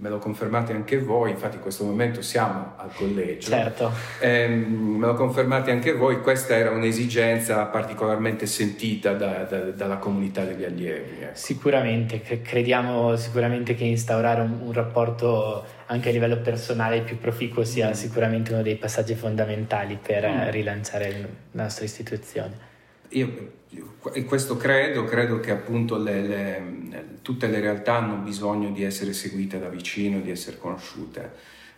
me 0.00 0.08
lo 0.08 0.18
confermate 0.18 0.72
anche 0.72 0.98
voi, 0.98 1.30
infatti 1.30 1.56
in 1.56 1.62
questo 1.62 1.84
momento 1.84 2.22
siamo 2.22 2.74
al 2.76 2.92
collegio. 2.94 3.50
Certo. 3.50 3.92
Ehm, 4.20 4.96
me 4.98 5.06
lo 5.06 5.14
confermate 5.14 5.70
anche 5.70 5.92
voi, 5.92 6.20
questa 6.20 6.54
era 6.54 6.70
un'esigenza 6.70 7.64
particolarmente 7.66 8.46
sentita 8.46 9.12
da, 9.12 9.44
da, 9.44 9.58
dalla 9.70 9.96
comunità 9.96 10.44
degli 10.44 10.64
allievi. 10.64 11.22
Ecco. 11.22 11.36
Sicuramente, 11.36 12.20
crediamo 12.20 13.16
sicuramente 13.16 13.74
che 13.74 13.84
instaurare 13.84 14.40
un, 14.40 14.58
un, 14.62 14.72
rapporto 14.72 15.64
anche 15.86 16.08
a 16.08 16.12
livello 16.12 16.38
personale 16.38 17.00
più 17.00 17.18
proficuo 17.18 17.64
sia 17.64 17.90
mm. 17.90 17.92
sicuramente 17.92 18.52
uno 18.52 18.62
dei 18.62 18.76
passaggi 18.76 19.14
fondamentali 19.14 19.98
per 20.00 20.28
mm. 20.28 20.50
rilanciare 20.50 21.10
la 21.52 21.62
nostra 21.62 21.84
istituzione. 21.84 22.65
Io 23.16 23.54
questo 24.26 24.56
credo, 24.56 25.04
credo 25.04 25.40
che 25.40 25.50
appunto 25.50 25.96
le, 25.96 26.20
le, 26.20 27.06
tutte 27.22 27.46
le 27.46 27.60
realtà 27.60 27.96
hanno 27.96 28.16
bisogno 28.16 28.70
di 28.70 28.84
essere 28.84 29.12
seguite 29.12 29.58
da 29.58 29.68
vicino, 29.68 30.20
di 30.20 30.30
essere 30.30 30.58
conosciute 30.58 31.32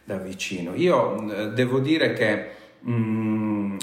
da 0.05 0.17
vicino. 0.17 0.75
Io 0.75 1.51
devo 1.55 1.79
dire 1.79 2.13
che 2.13 2.51
mh, 2.81 3.77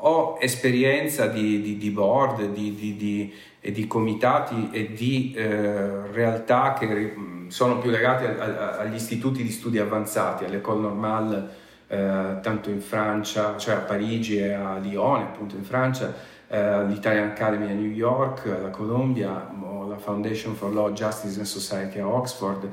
ho 0.00 0.36
esperienza 0.40 1.26
di, 1.26 1.60
di, 1.62 1.78
di 1.78 1.90
board, 1.90 2.52
di, 2.52 2.74
di, 2.74 3.32
di, 3.60 3.86
comitati 3.86 4.68
e 4.70 4.92
di 4.92 5.32
eh, 5.34 6.06
realtà 6.12 6.74
che 6.74 7.14
sono 7.48 7.78
più 7.78 7.90
legate 7.90 8.26
a, 8.26 8.44
a, 8.44 8.78
agli 8.78 8.94
istituti 8.94 9.42
di 9.42 9.50
studi 9.50 9.78
avanzati, 9.78 10.44
all'École 10.44 10.80
Normale, 10.80 11.48
eh, 11.88 12.38
tanto 12.42 12.70
in 12.70 12.80
Francia, 12.80 13.56
cioè 13.56 13.76
a 13.76 13.78
Parigi 13.78 14.36
e 14.38 14.52
a 14.52 14.78
Lione, 14.78 15.24
appunto 15.24 15.56
in 15.56 15.64
Francia, 15.64 16.36
eh, 16.48 16.84
l'Italian 16.86 17.30
Academy 17.30 17.70
a 17.70 17.74
New 17.74 17.90
York, 17.90 18.44
la 18.46 18.70
Columbia 18.70 19.48
la 19.88 19.96
Foundation 19.96 20.54
for 20.54 20.72
Law, 20.72 20.92
Justice 20.92 21.38
and 21.38 21.46
Society 21.46 21.98
a 21.98 22.06
Oxford. 22.06 22.68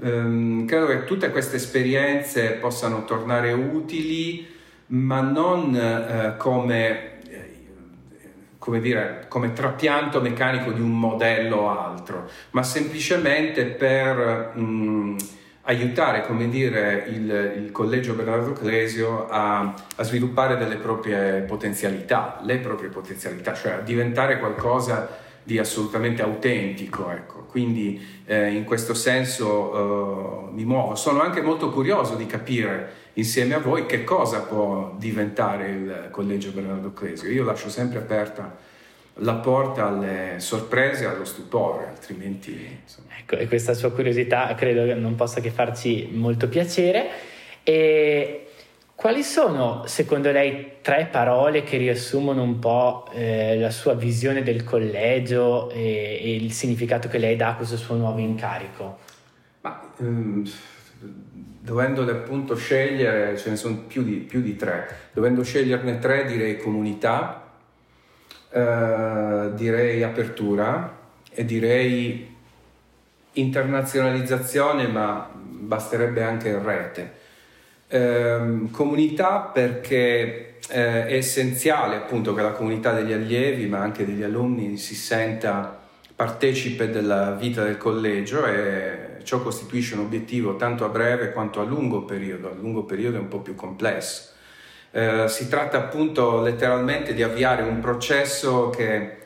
Um, 0.00 0.66
credo 0.66 0.86
che 0.86 1.04
tutte 1.04 1.30
queste 1.30 1.56
esperienze 1.56 2.52
possano 2.52 3.04
tornare 3.04 3.52
utili, 3.52 4.46
ma 4.86 5.20
non 5.20 5.72
uh, 5.72 6.36
come, 6.36 7.20
eh, 7.28 7.52
come, 8.58 8.80
dire, 8.80 9.26
come 9.28 9.52
trapianto 9.52 10.20
meccanico 10.20 10.72
di 10.72 10.80
un 10.80 10.98
modello 10.98 11.56
o 11.58 11.78
altro, 11.78 12.28
ma 12.50 12.64
semplicemente 12.64 13.66
per 13.66 14.52
um, 14.56 15.16
aiutare 15.64 16.24
dire, 16.48 17.06
il, 17.08 17.62
il 17.64 17.72
Collegio 17.72 18.14
Bernardo 18.14 18.52
Clesio 18.52 19.28
a, 19.28 19.74
a, 19.96 20.02
sviluppare 20.02 20.56
delle 20.56 20.76
proprie 20.76 21.40
potenzialità, 21.40 22.40
le 22.42 22.58
proprie 22.58 22.88
potenzialità, 22.88 23.54
cioè 23.54 23.72
a 23.72 23.80
diventare 23.80 24.38
qualcosa 24.38 25.22
di 25.42 25.58
assolutamente 25.58 26.22
autentico. 26.22 27.10
Ecco. 27.10 27.44
Quindi 27.44 28.02
eh, 28.24 28.52
in 28.52 28.64
questo 28.64 28.94
senso 28.94 30.48
eh, 30.48 30.52
mi 30.52 30.64
muovo. 30.64 30.94
Sono 30.96 31.20
anche 31.22 31.40
molto 31.40 31.70
curioso 31.70 32.14
di 32.14 32.26
capire 32.26 33.02
insieme 33.14 33.54
a 33.54 33.58
voi 33.58 33.86
che 33.86 34.04
cosa 34.04 34.40
può 34.40 34.94
diventare 34.98 35.68
il 35.68 36.08
Collegio 36.10 36.50
Bernardo 36.50 36.92
Clesio. 36.92 37.30
Io 37.30 37.44
lascio 37.44 37.70
sempre 37.70 37.98
aperta 37.98 38.72
la 39.18 39.34
porta 39.34 39.86
alle 39.86 40.36
sorprese 40.38 41.04
e 41.04 41.06
allo 41.06 41.24
stupore, 41.24 41.86
altrimenti... 41.88 42.78
Insomma. 42.82 43.08
Ecco, 43.18 43.36
e 43.36 43.46
questa 43.46 43.74
sua 43.74 43.92
curiosità 43.92 44.52
credo 44.54 44.84
che 44.84 44.94
non 44.94 45.14
possa 45.14 45.40
che 45.40 45.50
farci 45.50 46.08
molto 46.12 46.48
piacere. 46.48 47.08
E 47.62 48.48
quali 48.94 49.22
sono, 49.22 49.84
secondo 49.86 50.30
lei, 50.30 50.76
tre 50.80 51.08
parole 51.10 51.62
che 51.62 51.76
riassumono 51.76 52.42
un 52.42 52.58
po' 52.58 53.08
eh, 53.12 53.58
la 53.58 53.70
sua 53.70 53.94
visione 53.94 54.42
del 54.42 54.64
collegio 54.64 55.70
e, 55.70 56.18
e, 56.20 56.34
il 56.36 56.52
significato 56.52 57.08
che 57.08 57.18
lei 57.18 57.36
dà 57.36 57.50
a 57.50 57.54
questo 57.54 57.76
suo 57.76 57.96
nuovo 57.96 58.18
incarico? 58.18 58.98
Ma, 59.60 59.92
um, 59.98 60.44
dovendole 61.60 62.12
appunto 62.12 62.56
scegliere, 62.56 63.36
ce 63.36 63.50
ne 63.50 63.56
sono 63.56 63.84
più 63.86 64.02
di, 64.02 64.16
più 64.16 64.40
di 64.40 64.56
tre, 64.56 65.08
dovendo 65.12 65.42
sceglierne 65.42 65.98
tre 65.98 66.24
direi 66.26 66.56
comunità, 66.58 67.43
eh, 68.54 69.50
direi 69.54 70.04
apertura 70.04 70.96
e 71.32 71.44
direi 71.44 72.32
internazionalizzazione, 73.32 74.86
ma 74.86 75.28
basterebbe 75.34 76.22
anche 76.22 76.56
rete. 76.62 77.12
Eh, 77.88 78.68
comunità 78.70 79.40
perché 79.40 80.58
eh, 80.68 81.06
è 81.06 81.14
essenziale 81.14 81.96
appunto 81.96 82.32
che 82.32 82.42
la 82.42 82.52
comunità 82.52 82.92
degli 82.92 83.12
allievi, 83.12 83.66
ma 83.66 83.80
anche 83.80 84.06
degli 84.06 84.22
alunni, 84.22 84.76
si 84.76 84.94
senta 84.94 85.80
partecipe 86.14 86.90
della 86.90 87.32
vita 87.32 87.64
del 87.64 87.76
collegio 87.76 88.46
e 88.46 89.18
ciò 89.24 89.42
costituisce 89.42 89.94
un 89.94 90.00
obiettivo 90.02 90.54
tanto 90.54 90.84
a 90.84 90.88
breve 90.88 91.32
quanto 91.32 91.60
a 91.60 91.64
lungo 91.64 92.04
periodo. 92.04 92.52
A 92.52 92.54
lungo 92.54 92.84
periodo 92.84 93.16
è 93.16 93.20
un 93.20 93.28
po' 93.28 93.40
più 93.40 93.56
complesso. 93.56 94.33
Eh, 94.96 95.26
si 95.26 95.48
tratta 95.48 95.76
appunto 95.76 96.40
letteralmente 96.40 97.14
di 97.14 97.24
avviare 97.24 97.62
un 97.64 97.80
processo 97.80 98.70
che 98.70 99.16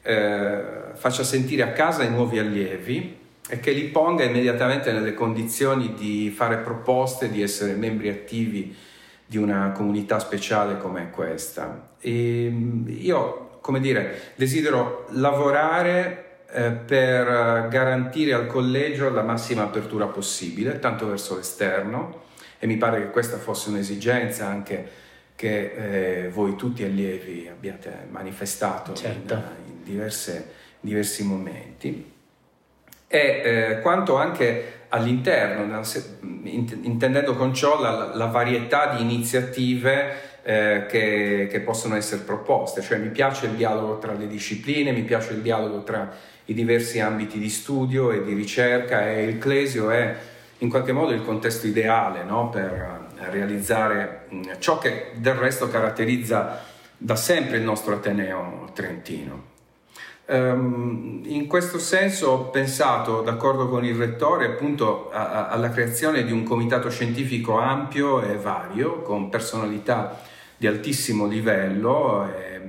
eh, 0.00 0.60
faccia 0.94 1.22
sentire 1.22 1.64
a 1.64 1.72
casa 1.72 2.02
i 2.02 2.08
nuovi 2.08 2.38
allievi 2.38 3.18
e 3.46 3.60
che 3.60 3.72
li 3.72 3.84
ponga 3.84 4.24
immediatamente 4.24 4.90
nelle 4.90 5.12
condizioni 5.12 5.92
di 5.92 6.32
fare 6.34 6.56
proposte, 6.56 7.28
di 7.28 7.42
essere 7.42 7.74
membri 7.74 8.08
attivi 8.08 8.74
di 9.26 9.36
una 9.36 9.72
comunità 9.72 10.18
speciale 10.18 10.78
come 10.78 11.10
questa. 11.10 11.90
E 12.00 12.48
mm, 12.50 12.86
io, 12.88 13.58
come 13.60 13.80
dire, 13.80 14.32
desidero 14.34 15.08
lavorare 15.10 16.38
eh, 16.50 16.70
per 16.70 17.68
garantire 17.68 18.32
al 18.32 18.46
collegio 18.46 19.10
la 19.10 19.22
massima 19.22 19.64
apertura 19.64 20.06
possibile, 20.06 20.78
tanto 20.78 21.06
verso 21.06 21.36
l'esterno, 21.36 22.22
e 22.58 22.66
mi 22.66 22.78
pare 22.78 23.02
che 23.02 23.10
questa 23.10 23.36
fosse 23.36 23.68
un'esigenza 23.68 24.46
anche 24.46 25.04
che 25.38 26.24
eh, 26.24 26.28
voi 26.30 26.56
tutti 26.56 26.82
allievi 26.82 27.48
abbiate 27.48 28.08
manifestato 28.10 28.92
certo. 28.92 29.34
in, 29.34 29.42
in 29.68 29.84
diverse, 29.84 30.52
diversi 30.80 31.22
momenti, 31.22 32.12
e 33.06 33.42
eh, 33.44 33.80
quanto 33.80 34.16
anche 34.16 34.86
all'interno, 34.88 35.80
intendendo 36.42 37.36
con 37.36 37.54
ciò 37.54 37.80
la, 37.80 38.16
la 38.16 38.26
varietà 38.26 38.96
di 38.96 39.02
iniziative 39.02 40.40
eh, 40.42 40.86
che, 40.88 41.46
che, 41.48 41.60
possono 41.60 41.94
essere 41.94 42.22
proposte, 42.22 42.80
cioè 42.80 42.98
mi 42.98 43.10
piace 43.10 43.46
il 43.46 43.52
dialogo 43.52 43.98
tra 43.98 44.14
le 44.14 44.26
discipline, 44.26 44.90
mi 44.90 45.02
piace 45.02 45.34
il 45.34 45.40
dialogo 45.40 45.84
tra 45.84 46.12
i 46.46 46.52
diversi 46.52 46.98
ambiti 46.98 47.38
di 47.38 47.48
studio 47.48 48.10
e 48.10 48.24
di 48.24 48.34
ricerca 48.34 49.08
e 49.08 49.22
il 49.22 49.38
Clesio 49.38 49.90
è 49.90 50.16
in 50.58 50.68
qualche 50.68 50.90
modo 50.90 51.12
il 51.12 51.22
contesto 51.22 51.68
ideale 51.68 52.24
no? 52.24 52.48
per 52.48 53.06
realizzare 53.30 54.26
mm, 54.32 54.42
ciò 54.58 54.78
che 54.78 55.12
del 55.14 55.34
resto 55.34 55.68
caratterizza 55.68 56.62
da 56.96 57.16
sempre 57.16 57.58
il 57.58 57.62
nostro 57.62 57.94
Ateneo 57.94 58.70
Trentino. 58.72 59.56
Um, 60.26 61.22
in 61.24 61.46
questo 61.46 61.78
senso 61.78 62.28
ho 62.28 62.44
pensato, 62.50 63.22
d'accordo 63.22 63.68
con 63.68 63.84
il 63.84 63.94
rettore, 63.94 64.44
appunto 64.44 65.08
alla 65.10 65.70
creazione 65.70 66.22
di 66.24 66.32
un 66.32 66.42
comitato 66.42 66.90
scientifico 66.90 67.58
ampio 67.58 68.20
e 68.20 68.36
vario, 68.36 69.00
con 69.00 69.30
personalità 69.30 70.20
di 70.54 70.66
altissimo 70.66 71.26
livello 71.26 72.28
e 72.30 72.60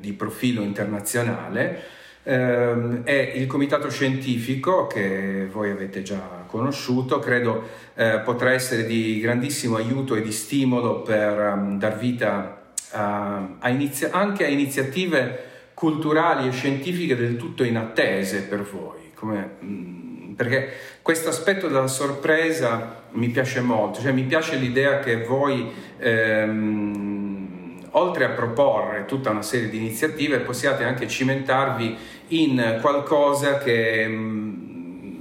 di 0.00 0.12
profilo 0.12 0.62
internazionale, 0.62 1.82
eh, 2.24 3.02
è 3.04 3.32
il 3.36 3.46
comitato 3.46 3.90
scientifico 3.90 4.86
che 4.86 5.46
voi 5.50 5.70
avete 5.70 6.02
già 6.02 6.43
conosciuto, 6.54 7.18
credo 7.18 7.64
eh, 7.94 8.20
potrà 8.24 8.52
essere 8.52 8.86
di 8.86 9.18
grandissimo 9.18 9.74
aiuto 9.74 10.14
e 10.14 10.22
di 10.22 10.30
stimolo 10.30 11.02
per 11.02 11.36
um, 11.36 11.78
dar 11.80 11.98
vita 11.98 12.62
a, 12.92 13.48
a 13.58 13.68
inizia- 13.70 14.10
anche 14.12 14.44
a 14.44 14.48
iniziative 14.48 15.50
culturali 15.74 16.46
e 16.46 16.52
scientifiche 16.52 17.16
del 17.16 17.36
tutto 17.36 17.64
inattese 17.64 18.42
per 18.42 18.62
voi, 18.62 19.10
come, 19.14 19.56
mh, 19.58 19.66
mm, 19.66 20.32
perché 20.34 20.72
questo 21.02 21.28
aspetto 21.28 21.66
della 21.66 21.88
sorpresa 21.88 23.02
mi 23.12 23.30
piace 23.30 23.60
molto, 23.60 24.00
cioè 24.00 24.12
mi 24.12 24.22
piace 24.22 24.54
l'idea 24.54 25.00
che 25.00 25.24
voi 25.24 25.72
ehm, 25.98 27.88
oltre 27.96 28.26
a 28.26 28.28
proporre 28.28 29.06
tutta 29.06 29.30
una 29.30 29.42
serie 29.42 29.68
di 29.68 29.78
iniziative 29.78 30.38
possiate 30.38 30.84
anche 30.84 31.08
cimentarvi 31.08 31.96
in 32.28 32.78
qualcosa 32.80 33.58
che 33.58 34.06
mh, 34.06 34.73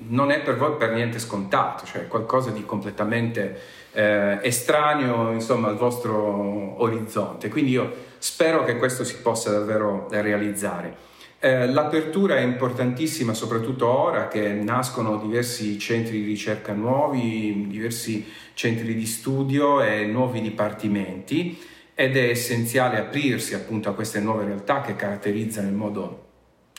non 0.07 0.31
è 0.31 0.41
per 0.41 0.57
voi 0.57 0.75
per 0.75 0.91
niente 0.93 1.19
scontato, 1.19 1.85
cioè 1.85 2.07
qualcosa 2.07 2.51
di 2.51 2.65
completamente 2.65 3.59
eh, 3.91 4.39
estraneo 4.41 5.31
insomma, 5.31 5.69
al 5.69 5.77
vostro 5.77 6.81
orizzonte. 6.81 7.49
Quindi 7.49 7.71
io 7.71 7.91
spero 8.17 8.63
che 8.63 8.77
questo 8.77 9.03
si 9.03 9.17
possa 9.17 9.51
davvero 9.51 10.07
realizzare. 10.09 11.11
Eh, 11.39 11.67
l'apertura 11.67 12.37
è 12.37 12.41
importantissima 12.41 13.33
soprattutto 13.33 13.85
ora 13.85 14.29
che 14.29 14.47
nascono 14.53 15.17
diversi 15.17 15.77
centri 15.77 16.21
di 16.21 16.25
ricerca 16.25 16.71
nuovi, 16.71 17.65
diversi 17.67 18.25
centri 18.53 18.95
di 18.95 19.05
studio 19.05 19.81
e 19.81 20.05
nuovi 20.05 20.39
dipartimenti 20.39 21.61
ed 21.93 22.15
è 22.15 22.29
essenziale 22.29 22.97
aprirsi 22.97 23.55
appunto 23.55 23.89
a 23.89 23.93
queste 23.93 24.21
nuove 24.21 24.45
realtà 24.45 24.79
che 24.81 24.95
caratterizzano 24.95 25.67
in 25.67 25.75
modo 25.75 26.27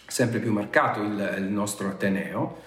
sempre 0.06 0.38
più 0.38 0.50
marcato 0.50 1.00
il, 1.02 1.34
il 1.38 1.44
nostro 1.44 1.88
Ateneo, 1.88 2.62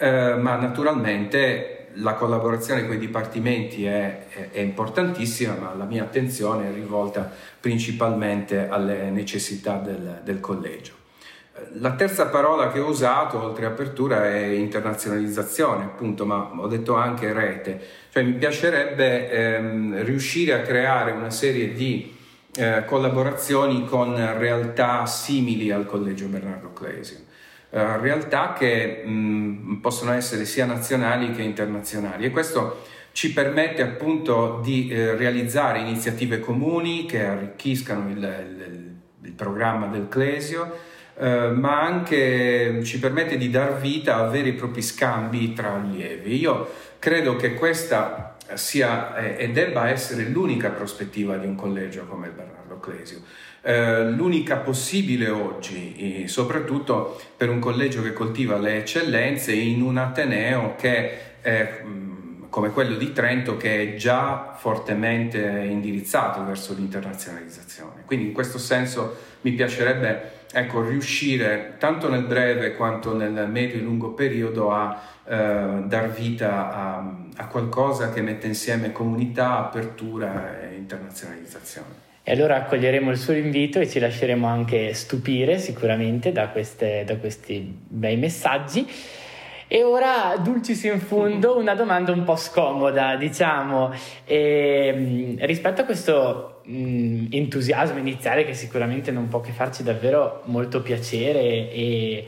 eh, 0.00 0.34
ma 0.36 0.56
naturalmente 0.56 1.88
la 1.94 2.14
collaborazione 2.14 2.86
con 2.86 2.96
i 2.96 2.98
dipartimenti 2.98 3.84
è, 3.84 4.50
è, 4.50 4.60
importantissima, 4.60 5.54
ma 5.60 5.74
la 5.74 5.84
mia 5.84 6.04
attenzione 6.04 6.68
è 6.68 6.72
rivolta 6.72 7.30
principalmente 7.60 8.68
alle 8.68 9.10
necessità 9.10 9.76
del, 9.76 10.20
del 10.24 10.40
collegio. 10.40 10.94
La 11.74 11.92
terza 11.92 12.28
parola 12.28 12.70
che 12.70 12.80
ho 12.80 12.88
usato, 12.88 13.42
oltre 13.42 13.66
apertura, 13.66 14.24
è 14.24 14.44
internazionalizzazione, 14.46 15.84
appunto, 15.84 16.24
ma 16.24 16.50
ho 16.56 16.66
detto 16.66 16.94
anche 16.94 17.34
rete. 17.34 17.78
Cioè 18.10 18.22
mi 18.22 18.32
piacerebbe 18.32 19.30
ehm, 19.30 20.02
riuscire 20.04 20.54
a 20.54 20.62
creare 20.62 21.10
una 21.10 21.28
serie 21.28 21.74
di 21.74 22.16
eh, 22.56 22.84
collaborazioni 22.86 23.84
con 23.84 24.14
realtà 24.38 25.04
simili 25.04 25.70
al 25.70 25.84
Collegio 25.84 26.26
Bernardo 26.26 26.72
Clesio. 26.72 27.28
Eh, 27.72 27.98
realtà 27.98 28.52
che 28.52 29.02
mh, 29.04 29.78
possono 29.80 30.12
essere 30.12 30.44
sia 30.44 30.66
nazionali 30.66 31.30
che 31.30 31.42
internazionali 31.42 32.24
e 32.24 32.30
questo 32.30 32.82
ci 33.12 33.32
permette 33.32 33.82
appunto 33.82 34.60
di 34.60 34.88
eh, 34.88 35.14
realizzare 35.14 35.78
iniziative 35.78 36.40
comuni 36.40 37.06
che 37.06 37.24
arricchiscano 37.24 38.10
il, 38.10 38.16
il, 38.16 38.96
il 39.22 39.32
programma 39.32 39.86
del 39.86 40.08
Clesio, 40.08 40.78
eh, 41.16 41.50
ma 41.50 41.80
anche 41.80 42.80
ci 42.82 42.98
permette 42.98 43.36
di 43.36 43.50
dar 43.50 43.78
vita 43.78 44.16
a 44.16 44.28
veri 44.28 44.50
e 44.50 44.54
propri 44.54 44.82
scambi 44.82 45.52
tra 45.52 45.74
allievi. 45.74 46.40
Io 46.40 46.68
credo 46.98 47.36
che 47.36 47.54
questa 47.54 48.36
sia 48.54 49.16
e 49.16 49.50
debba 49.50 49.88
essere 49.88 50.24
l'unica 50.24 50.70
prospettiva 50.70 51.36
di 51.36 51.46
un 51.46 51.54
collegio 51.54 52.04
come 52.06 52.26
il 52.26 52.32
Bernardo 52.32 52.80
Clesio. 52.80 53.20
Eh, 53.62 54.10
l'unica 54.10 54.56
possibile 54.56 55.28
oggi, 55.28 56.26
soprattutto 56.28 57.20
per 57.36 57.50
un 57.50 57.58
collegio 57.58 58.02
che 58.02 58.14
coltiva 58.14 58.56
le 58.56 58.78
eccellenze 58.78 59.52
in 59.52 59.82
un 59.82 59.98
Ateneo 59.98 60.76
che 60.76 61.40
è 61.42 61.82
come 62.50 62.70
quello 62.70 62.96
di 62.96 63.12
Trento 63.12 63.56
che 63.56 63.82
è 63.82 63.94
già 63.94 64.54
fortemente 64.56 65.38
indirizzato 65.38 66.44
verso 66.44 66.74
l'internazionalizzazione. 66.74 68.02
Quindi 68.04 68.26
in 68.26 68.32
questo 68.32 68.58
senso 68.58 69.16
mi 69.42 69.52
piacerebbe 69.52 70.38
ecco, 70.52 70.82
riuscire 70.82 71.76
tanto 71.78 72.08
nel 72.08 72.24
breve 72.24 72.74
quanto 72.74 73.16
nel 73.16 73.48
medio 73.48 73.78
e 73.78 73.82
lungo 73.82 74.10
periodo 74.12 74.72
a 74.72 75.00
eh, 75.24 75.82
dar 75.84 76.10
vita 76.10 76.74
a, 76.74 77.16
a 77.36 77.46
qualcosa 77.46 78.10
che 78.10 78.20
mette 78.20 78.48
insieme 78.48 78.90
comunità, 78.90 79.58
apertura 79.58 80.60
e 80.60 80.74
internazionalizzazione. 80.74 82.09
E 82.22 82.32
allora 82.32 82.56
accoglieremo 82.56 83.10
il 83.10 83.16
suo 83.16 83.32
invito 83.32 83.80
e 83.80 83.88
ci 83.88 83.98
lasceremo 83.98 84.46
anche 84.46 84.92
stupire 84.94 85.58
sicuramente 85.58 86.32
da, 86.32 86.48
queste, 86.48 87.04
da 87.06 87.16
questi 87.16 87.76
bei 87.88 88.16
messaggi. 88.16 88.86
E 89.72 89.84
ora, 89.84 90.36
dulcis 90.36 90.82
in 90.82 90.98
fundo, 90.98 91.56
una 91.56 91.76
domanda 91.76 92.10
un 92.10 92.24
po' 92.24 92.34
scomoda, 92.34 93.14
diciamo, 93.14 93.92
e, 94.24 94.86
ehm, 94.88 95.46
rispetto 95.46 95.82
a 95.82 95.84
questo 95.84 96.60
mh, 96.64 97.26
entusiasmo 97.30 97.98
iniziale 97.98 98.44
che 98.44 98.54
sicuramente 98.54 99.12
non 99.12 99.28
può 99.28 99.40
che 99.40 99.52
farci 99.52 99.84
davvero 99.84 100.42
molto 100.46 100.82
piacere 100.82 101.70
e 101.70 102.26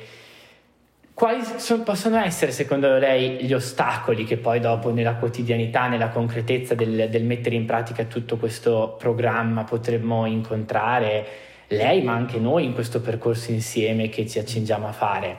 quali 1.22 1.40
so, 1.58 1.82
possono 1.82 2.16
essere 2.16 2.50
secondo 2.50 2.98
lei 2.98 3.44
gli 3.44 3.52
ostacoli 3.52 4.24
che 4.24 4.38
poi 4.38 4.58
dopo 4.58 4.90
nella 4.90 5.14
quotidianità, 5.14 5.86
nella 5.86 6.08
concretezza 6.08 6.74
del, 6.74 7.08
del 7.08 7.22
mettere 7.22 7.54
in 7.54 7.64
pratica 7.64 8.06
tutto 8.06 8.36
questo 8.36 8.96
programma 8.98 9.62
potremmo 9.62 10.26
incontrare 10.26 11.24
lei 11.68 12.02
ma 12.02 12.14
anche 12.14 12.40
noi 12.40 12.64
in 12.64 12.74
questo 12.74 13.00
percorso 13.00 13.52
insieme 13.52 14.08
che 14.08 14.26
ci 14.26 14.40
accingiamo 14.40 14.88
a 14.88 14.90
fare? 14.90 15.38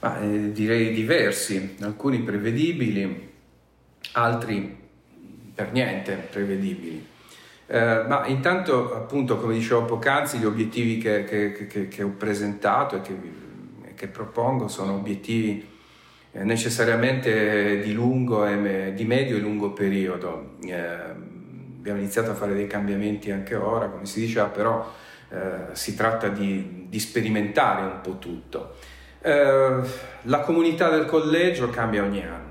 Ma, 0.00 0.20
eh, 0.20 0.50
direi 0.50 0.92
diversi, 0.92 1.76
alcuni 1.82 2.18
prevedibili, 2.22 3.30
altri 4.14 4.78
per 5.54 5.70
niente 5.70 6.26
prevedibili. 6.28 7.06
Eh, 7.68 8.04
ma 8.08 8.26
intanto, 8.26 8.96
appunto, 8.96 9.38
come 9.38 9.54
dicevo 9.54 9.84
poc'anzi, 9.84 10.38
gli 10.38 10.44
obiettivi 10.44 10.98
che, 10.98 11.22
che, 11.22 11.68
che, 11.68 11.86
che 11.86 12.02
ho 12.02 12.14
presentato 12.18 12.96
e 12.96 13.00
che, 13.02 13.46
propongo 14.06 14.68
sono 14.68 14.94
obiettivi 14.94 15.66
eh, 16.30 16.44
necessariamente 16.44 17.80
di, 17.80 17.92
lungo 17.92 18.46
e, 18.46 18.92
di 18.94 19.04
medio 19.04 19.36
e 19.36 19.40
lungo 19.40 19.72
periodo. 19.72 20.56
Eh, 20.62 20.76
abbiamo 21.78 21.98
iniziato 21.98 22.30
a 22.30 22.34
fare 22.34 22.54
dei 22.54 22.66
cambiamenti 22.66 23.30
anche 23.30 23.54
ora, 23.56 23.88
come 23.88 24.06
si 24.06 24.20
diceva, 24.20 24.46
però 24.46 24.88
eh, 25.30 25.72
si 25.72 25.96
tratta 25.96 26.28
di, 26.28 26.86
di, 26.88 26.98
sperimentare 27.00 27.82
un 27.82 28.00
po' 28.02 28.18
tutto. 28.18 28.76
Eh, 29.20 29.80
la 30.22 30.40
comunità 30.40 30.90
del 30.90 31.06
collegio 31.06 31.70
cambia 31.70 32.02
ogni 32.02 32.24
anno 32.24 32.46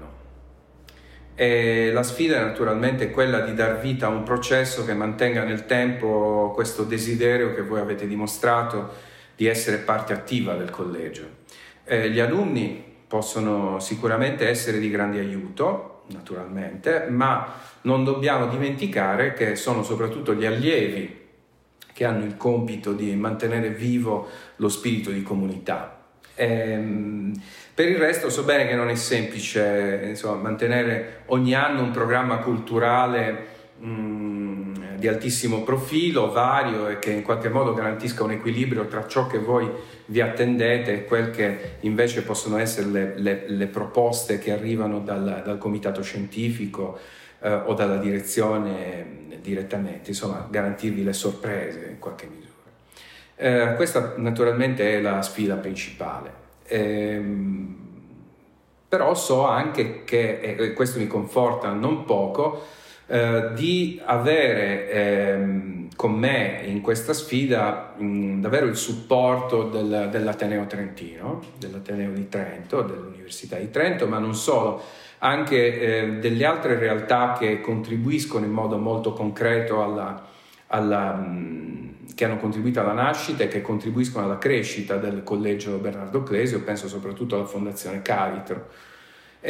e 1.40 1.92
la 1.92 2.02
sfida 2.02 2.44
naturalmente 2.44 3.06
è 3.06 3.12
quella 3.12 3.42
di 3.42 3.54
dar 3.54 3.80
vita 3.80 4.08
a 4.08 4.10
un 4.10 4.24
processo 4.24 4.84
che 4.84 4.96
mantenga 4.96 5.44
nel 5.44 5.68
tempo 5.68 6.52
questo 6.56 6.84
desiderio 6.84 7.54
che 7.54 7.62
voi 7.62 7.80
avete 7.80 8.08
dimostrato 8.08 8.92
di 9.36 9.46
essere 9.46 9.78
parte 9.78 10.14
attiva 10.14 10.56
del 10.56 10.72
collegio. 10.72 11.37
Eh, 11.90 12.10
gli 12.10 12.20
alunni 12.20 12.84
possono 13.08 13.80
sicuramente 13.80 14.50
essere 14.50 14.78
di 14.78 14.90
grande 14.90 15.20
aiuto, 15.20 16.04
naturalmente, 16.08 17.08
ma 17.10 17.54
non 17.84 18.04
dobbiamo 18.04 18.48
dimenticare 18.48 19.34
che 19.34 19.56
sono 19.56 19.84
soprattutto 19.84 20.34
gli 20.34 20.46
allievi 20.46 21.26
che 21.94 22.04
hanno 22.04 22.26
il 22.26 22.36
compito 22.36 22.92
di 22.92 23.16
mantenere 23.16 23.70
vivo 23.70 24.28
lo 24.58 24.68
spirito 24.68 25.12
di 25.12 25.24
comunità. 25.24 25.98
Ehm, 26.36 27.32
per 27.74 27.88
il 27.88 27.98
resto 27.98 28.30
so 28.30 28.44
bene 28.44 28.68
che 28.68 28.76
non 28.76 28.90
è 28.90 28.96
semplice 28.96 30.02
insomma, 30.10 30.42
mantenere 30.42 31.22
ogni 31.28 31.56
anno 31.56 31.82
un 31.82 31.92
programma 31.92 32.40
culturale 32.40 33.56
mm, 33.84 34.74
di 34.98 35.08
altissimo 35.08 35.64
profilo, 35.64 36.32
vario 36.32 36.88
e 36.88 37.00
che 37.00 37.12
in 37.12 37.22
qualche 37.22 37.50
modo 37.50 37.74
garantisca 37.74 38.24
un 38.24 38.32
equilibrio 38.32 38.88
tra 38.88 39.08
ciò 39.08 39.28
che 39.28 39.38
voi 39.38 39.70
vi 40.06 40.22
attendete 40.22 40.94
e 40.94 41.06
quel 41.06 41.30
che 41.32 41.78
invece 41.82 42.24
possono 42.24 42.58
essere 42.58 42.88
le, 42.88 43.20
le, 43.20 43.44
le 43.48 43.68
proposte 43.68 44.40
che 44.40 44.52
arrivano 44.52 45.00
dal, 45.00 45.42
dal 45.46 45.58
comitato 45.58 46.02
scientifico 46.02 46.98
eh, 47.40 47.54
o 47.54 47.74
dalla 47.74 47.98
direzione 47.98 49.26
direttamente, 49.42 50.10
insomma 50.10 50.48
garantirvi 50.50 51.04
le 51.04 51.14
sorprese 51.14 51.88
in 51.92 52.00
qualche 52.00 52.28
misura. 52.28 52.46
Eh, 53.36 53.76
questa 53.76 54.16
naturalmente 54.18 54.98
è 54.98 55.02
la 55.02 55.22
sfida 55.22 55.56
principale. 55.56 56.46
Eh, 56.66 57.22
però 58.90 59.14
so 59.16 59.46
anche 59.46 60.04
che, 60.06 60.40
e 60.40 60.74
questo 60.74 60.98
mi 60.98 61.08
conforta 61.08 61.72
non 61.72 62.06
poco, 62.06 62.66
eh, 63.08 63.52
di 63.54 64.02
avere 64.04 64.92
ehm, 64.92 65.88
con 65.96 66.14
me 66.14 66.62
in 66.66 66.82
questa 66.82 67.14
sfida 67.14 67.94
mh, 67.98 68.42
davvero 68.42 68.66
il 68.66 68.76
supporto 68.76 69.64
del, 69.64 70.10
dell'Ateneo 70.12 70.66
Trentino, 70.66 71.42
dell'Ateneo 71.58 72.12
di 72.12 72.30
Trento, 72.30 72.82
dell'Università 72.82 73.58
di 73.58 73.72
Trento, 73.72 74.08
ma 74.08 74.20
non 74.20 74.36
solo, 74.36 74.82
anche 75.20 75.80
eh, 75.80 76.12
delle 76.20 76.46
altre 76.46 76.78
realtà 76.78 77.36
che 77.40 77.62
contribuiscono 77.62 78.46
in 78.46 78.52
modo 78.52 78.78
molto 78.78 79.14
concreto 79.14 79.82
alla, 79.82 80.28
alla 80.68 81.14
mh, 81.14 82.14
che 82.14 82.26
hanno 82.26 82.38
contribuito 82.38 82.80
alla 82.80 82.94
nascita 82.94 83.44
e 83.44 83.48
che 83.48 83.62
contribuiscono 83.62 84.26
alla 84.26 84.38
crescita 84.38 84.98
del 84.98 85.24
collegio 85.24 85.78
Bernardo 85.78 86.24
Clesio, 86.24 86.62
penso 86.62 86.88
soprattutto 86.88 87.36
alla 87.36 87.46
Fondazione 87.46 88.02
Cavitro. 88.02 88.68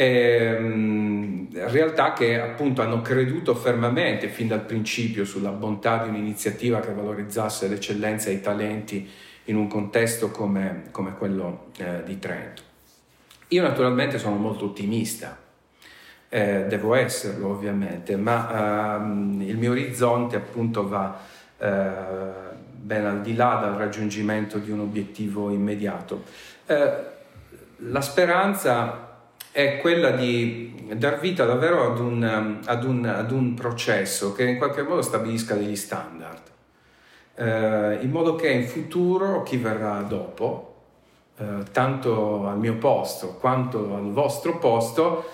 Ehm, 0.00 1.48
realtà 1.50 2.12
che 2.12 2.40
appunto 2.40 2.82
hanno 2.82 3.02
creduto 3.02 3.56
fermamente 3.56 4.28
fin 4.28 4.46
dal 4.46 4.60
principio 4.60 5.24
sulla 5.24 5.50
bontà 5.50 6.04
di 6.04 6.10
un'iniziativa 6.10 6.78
che 6.78 6.92
valorizzasse 6.92 7.66
l'eccellenza 7.66 8.30
e 8.30 8.34
i 8.34 8.40
talenti 8.40 9.10
in 9.46 9.56
un 9.56 9.66
contesto 9.66 10.30
come, 10.30 10.84
come 10.92 11.14
quello 11.16 11.70
eh, 11.78 12.04
di 12.04 12.16
Trento. 12.20 12.62
Io 13.48 13.60
naturalmente 13.60 14.18
sono 14.18 14.36
molto 14.36 14.66
ottimista, 14.66 15.36
eh, 16.28 16.66
devo 16.68 16.94
esserlo 16.94 17.48
ovviamente, 17.48 18.14
ma 18.14 18.98
ehm, 19.00 19.42
il 19.44 19.56
mio 19.56 19.72
orizzonte 19.72 20.36
appunto 20.36 20.86
va 20.86 21.18
eh, 21.58 21.80
ben 22.70 23.04
al 23.04 23.20
di 23.20 23.34
là 23.34 23.58
dal 23.60 23.74
raggiungimento 23.74 24.58
di 24.58 24.70
un 24.70 24.78
obiettivo 24.78 25.50
immediato. 25.50 26.22
Eh, 26.66 27.16
la 27.78 28.00
speranza 28.00 29.06
è 29.58 29.78
quella 29.78 30.12
di 30.12 30.86
dar 30.94 31.18
vita 31.18 31.44
davvero 31.44 31.90
ad 31.90 31.98
un, 31.98 32.60
ad 32.64 32.84
un, 32.84 33.04
ad 33.04 33.32
un 33.32 33.54
processo 33.54 34.32
che 34.32 34.44
in 34.44 34.56
qualche 34.56 34.82
modo 34.82 35.02
stabilisca 35.02 35.56
degli 35.56 35.74
standard, 35.74 36.42
eh, 37.34 37.98
in 38.00 38.08
modo 38.08 38.36
che 38.36 38.50
in 38.50 38.68
futuro 38.68 39.42
chi 39.42 39.56
verrà 39.56 40.00
dopo, 40.02 40.76
eh, 41.38 41.44
tanto 41.72 42.46
al 42.46 42.56
mio 42.56 42.76
posto 42.76 43.34
quanto 43.40 43.96
al 43.96 44.12
vostro 44.12 44.58
posto, 44.58 45.28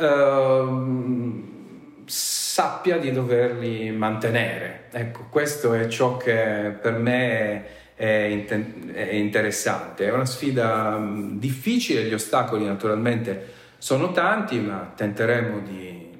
ehm, 0.00 1.58
sappia 2.06 2.98
di 2.98 3.12
doverli 3.12 3.92
mantenere. 3.92 4.88
Ecco, 4.90 5.26
questo 5.30 5.74
è 5.74 5.86
ciò 5.86 6.16
che 6.16 6.74
per 6.82 6.94
me 6.94 7.66
è, 7.94 8.44
è 8.46 9.12
interessante. 9.12 10.06
È 10.06 10.12
una 10.12 10.26
sfida 10.26 11.00
difficile, 11.34 12.02
gli 12.02 12.14
ostacoli 12.14 12.64
naturalmente 12.64 13.58
sono 13.80 14.12
tanti, 14.12 14.60
ma 14.60 14.92
tenteremo 14.94 15.60
di, 15.60 16.10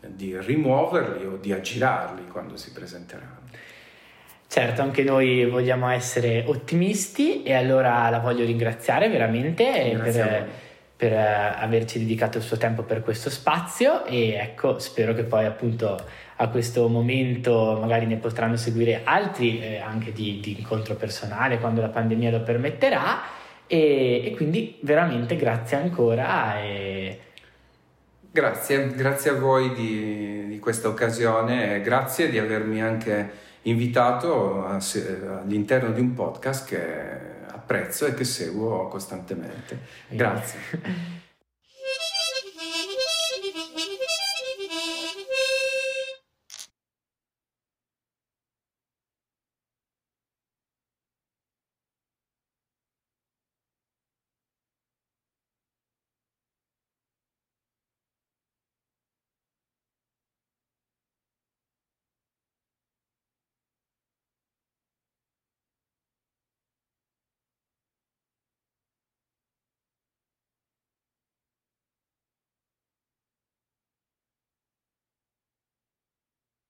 di 0.00 0.40
rimuoverli 0.40 1.26
o 1.26 1.36
di 1.36 1.52
aggirarli 1.52 2.28
quando 2.28 2.56
si 2.56 2.72
presenteranno. 2.72 3.40
Certo, 4.48 4.80
anche 4.80 5.02
noi 5.02 5.44
vogliamo 5.44 5.90
essere 5.90 6.44
ottimisti 6.46 7.42
e 7.42 7.52
allora 7.52 8.08
la 8.08 8.20
voglio 8.20 8.46
ringraziare 8.46 9.10
veramente 9.10 9.96
per, 10.02 10.48
per, 10.96 11.12
averci 11.12 11.98
dedicato 11.98 12.38
il 12.38 12.42
suo 12.42 12.56
tempo 12.56 12.82
per 12.82 13.02
questo 13.02 13.28
spazio 13.28 14.06
e 14.06 14.30
ecco, 14.32 14.78
spero 14.78 15.12
che 15.12 15.24
poi 15.24 15.44
appunto 15.44 16.02
a 16.36 16.48
questo 16.48 16.88
momento 16.88 17.76
magari 17.78 18.06
ne 18.06 18.16
potranno 18.16 18.56
seguire 18.56 19.02
altri 19.04 19.60
eh, 19.60 19.78
anche 19.78 20.10
di, 20.10 20.40
di, 20.40 20.56
incontro 20.58 20.94
personale 20.94 21.58
quando 21.58 21.82
la 21.82 21.88
pandemia 21.88 22.30
lo 22.30 22.40
permetterà 22.40 23.20
e, 23.70 24.22
e 24.24 24.32
quindi 24.34 24.78
veramente 24.80 25.36
grazie 25.36 25.76
ancora. 25.76 26.60
E... 26.60 27.20
Grazie, 28.32 28.92
grazie 28.94 29.30
a 29.30 29.34
voi 29.34 29.72
di, 29.74 30.48
di 30.48 30.58
questa 30.58 30.88
occasione, 30.88 31.80
grazie 31.80 32.28
di 32.30 32.38
avermi 32.38 32.82
anche 32.82 33.30
invitato 33.62 34.64
a, 34.64 34.78
all'interno 35.40 35.92
di 35.92 36.00
un 36.00 36.14
podcast 36.14 36.66
che 36.66 37.46
apprezzo 37.46 38.06
e 38.06 38.14
che 38.14 38.24
seguo 38.24 38.88
costantemente. 38.88 39.78
Grazie. 40.08 41.28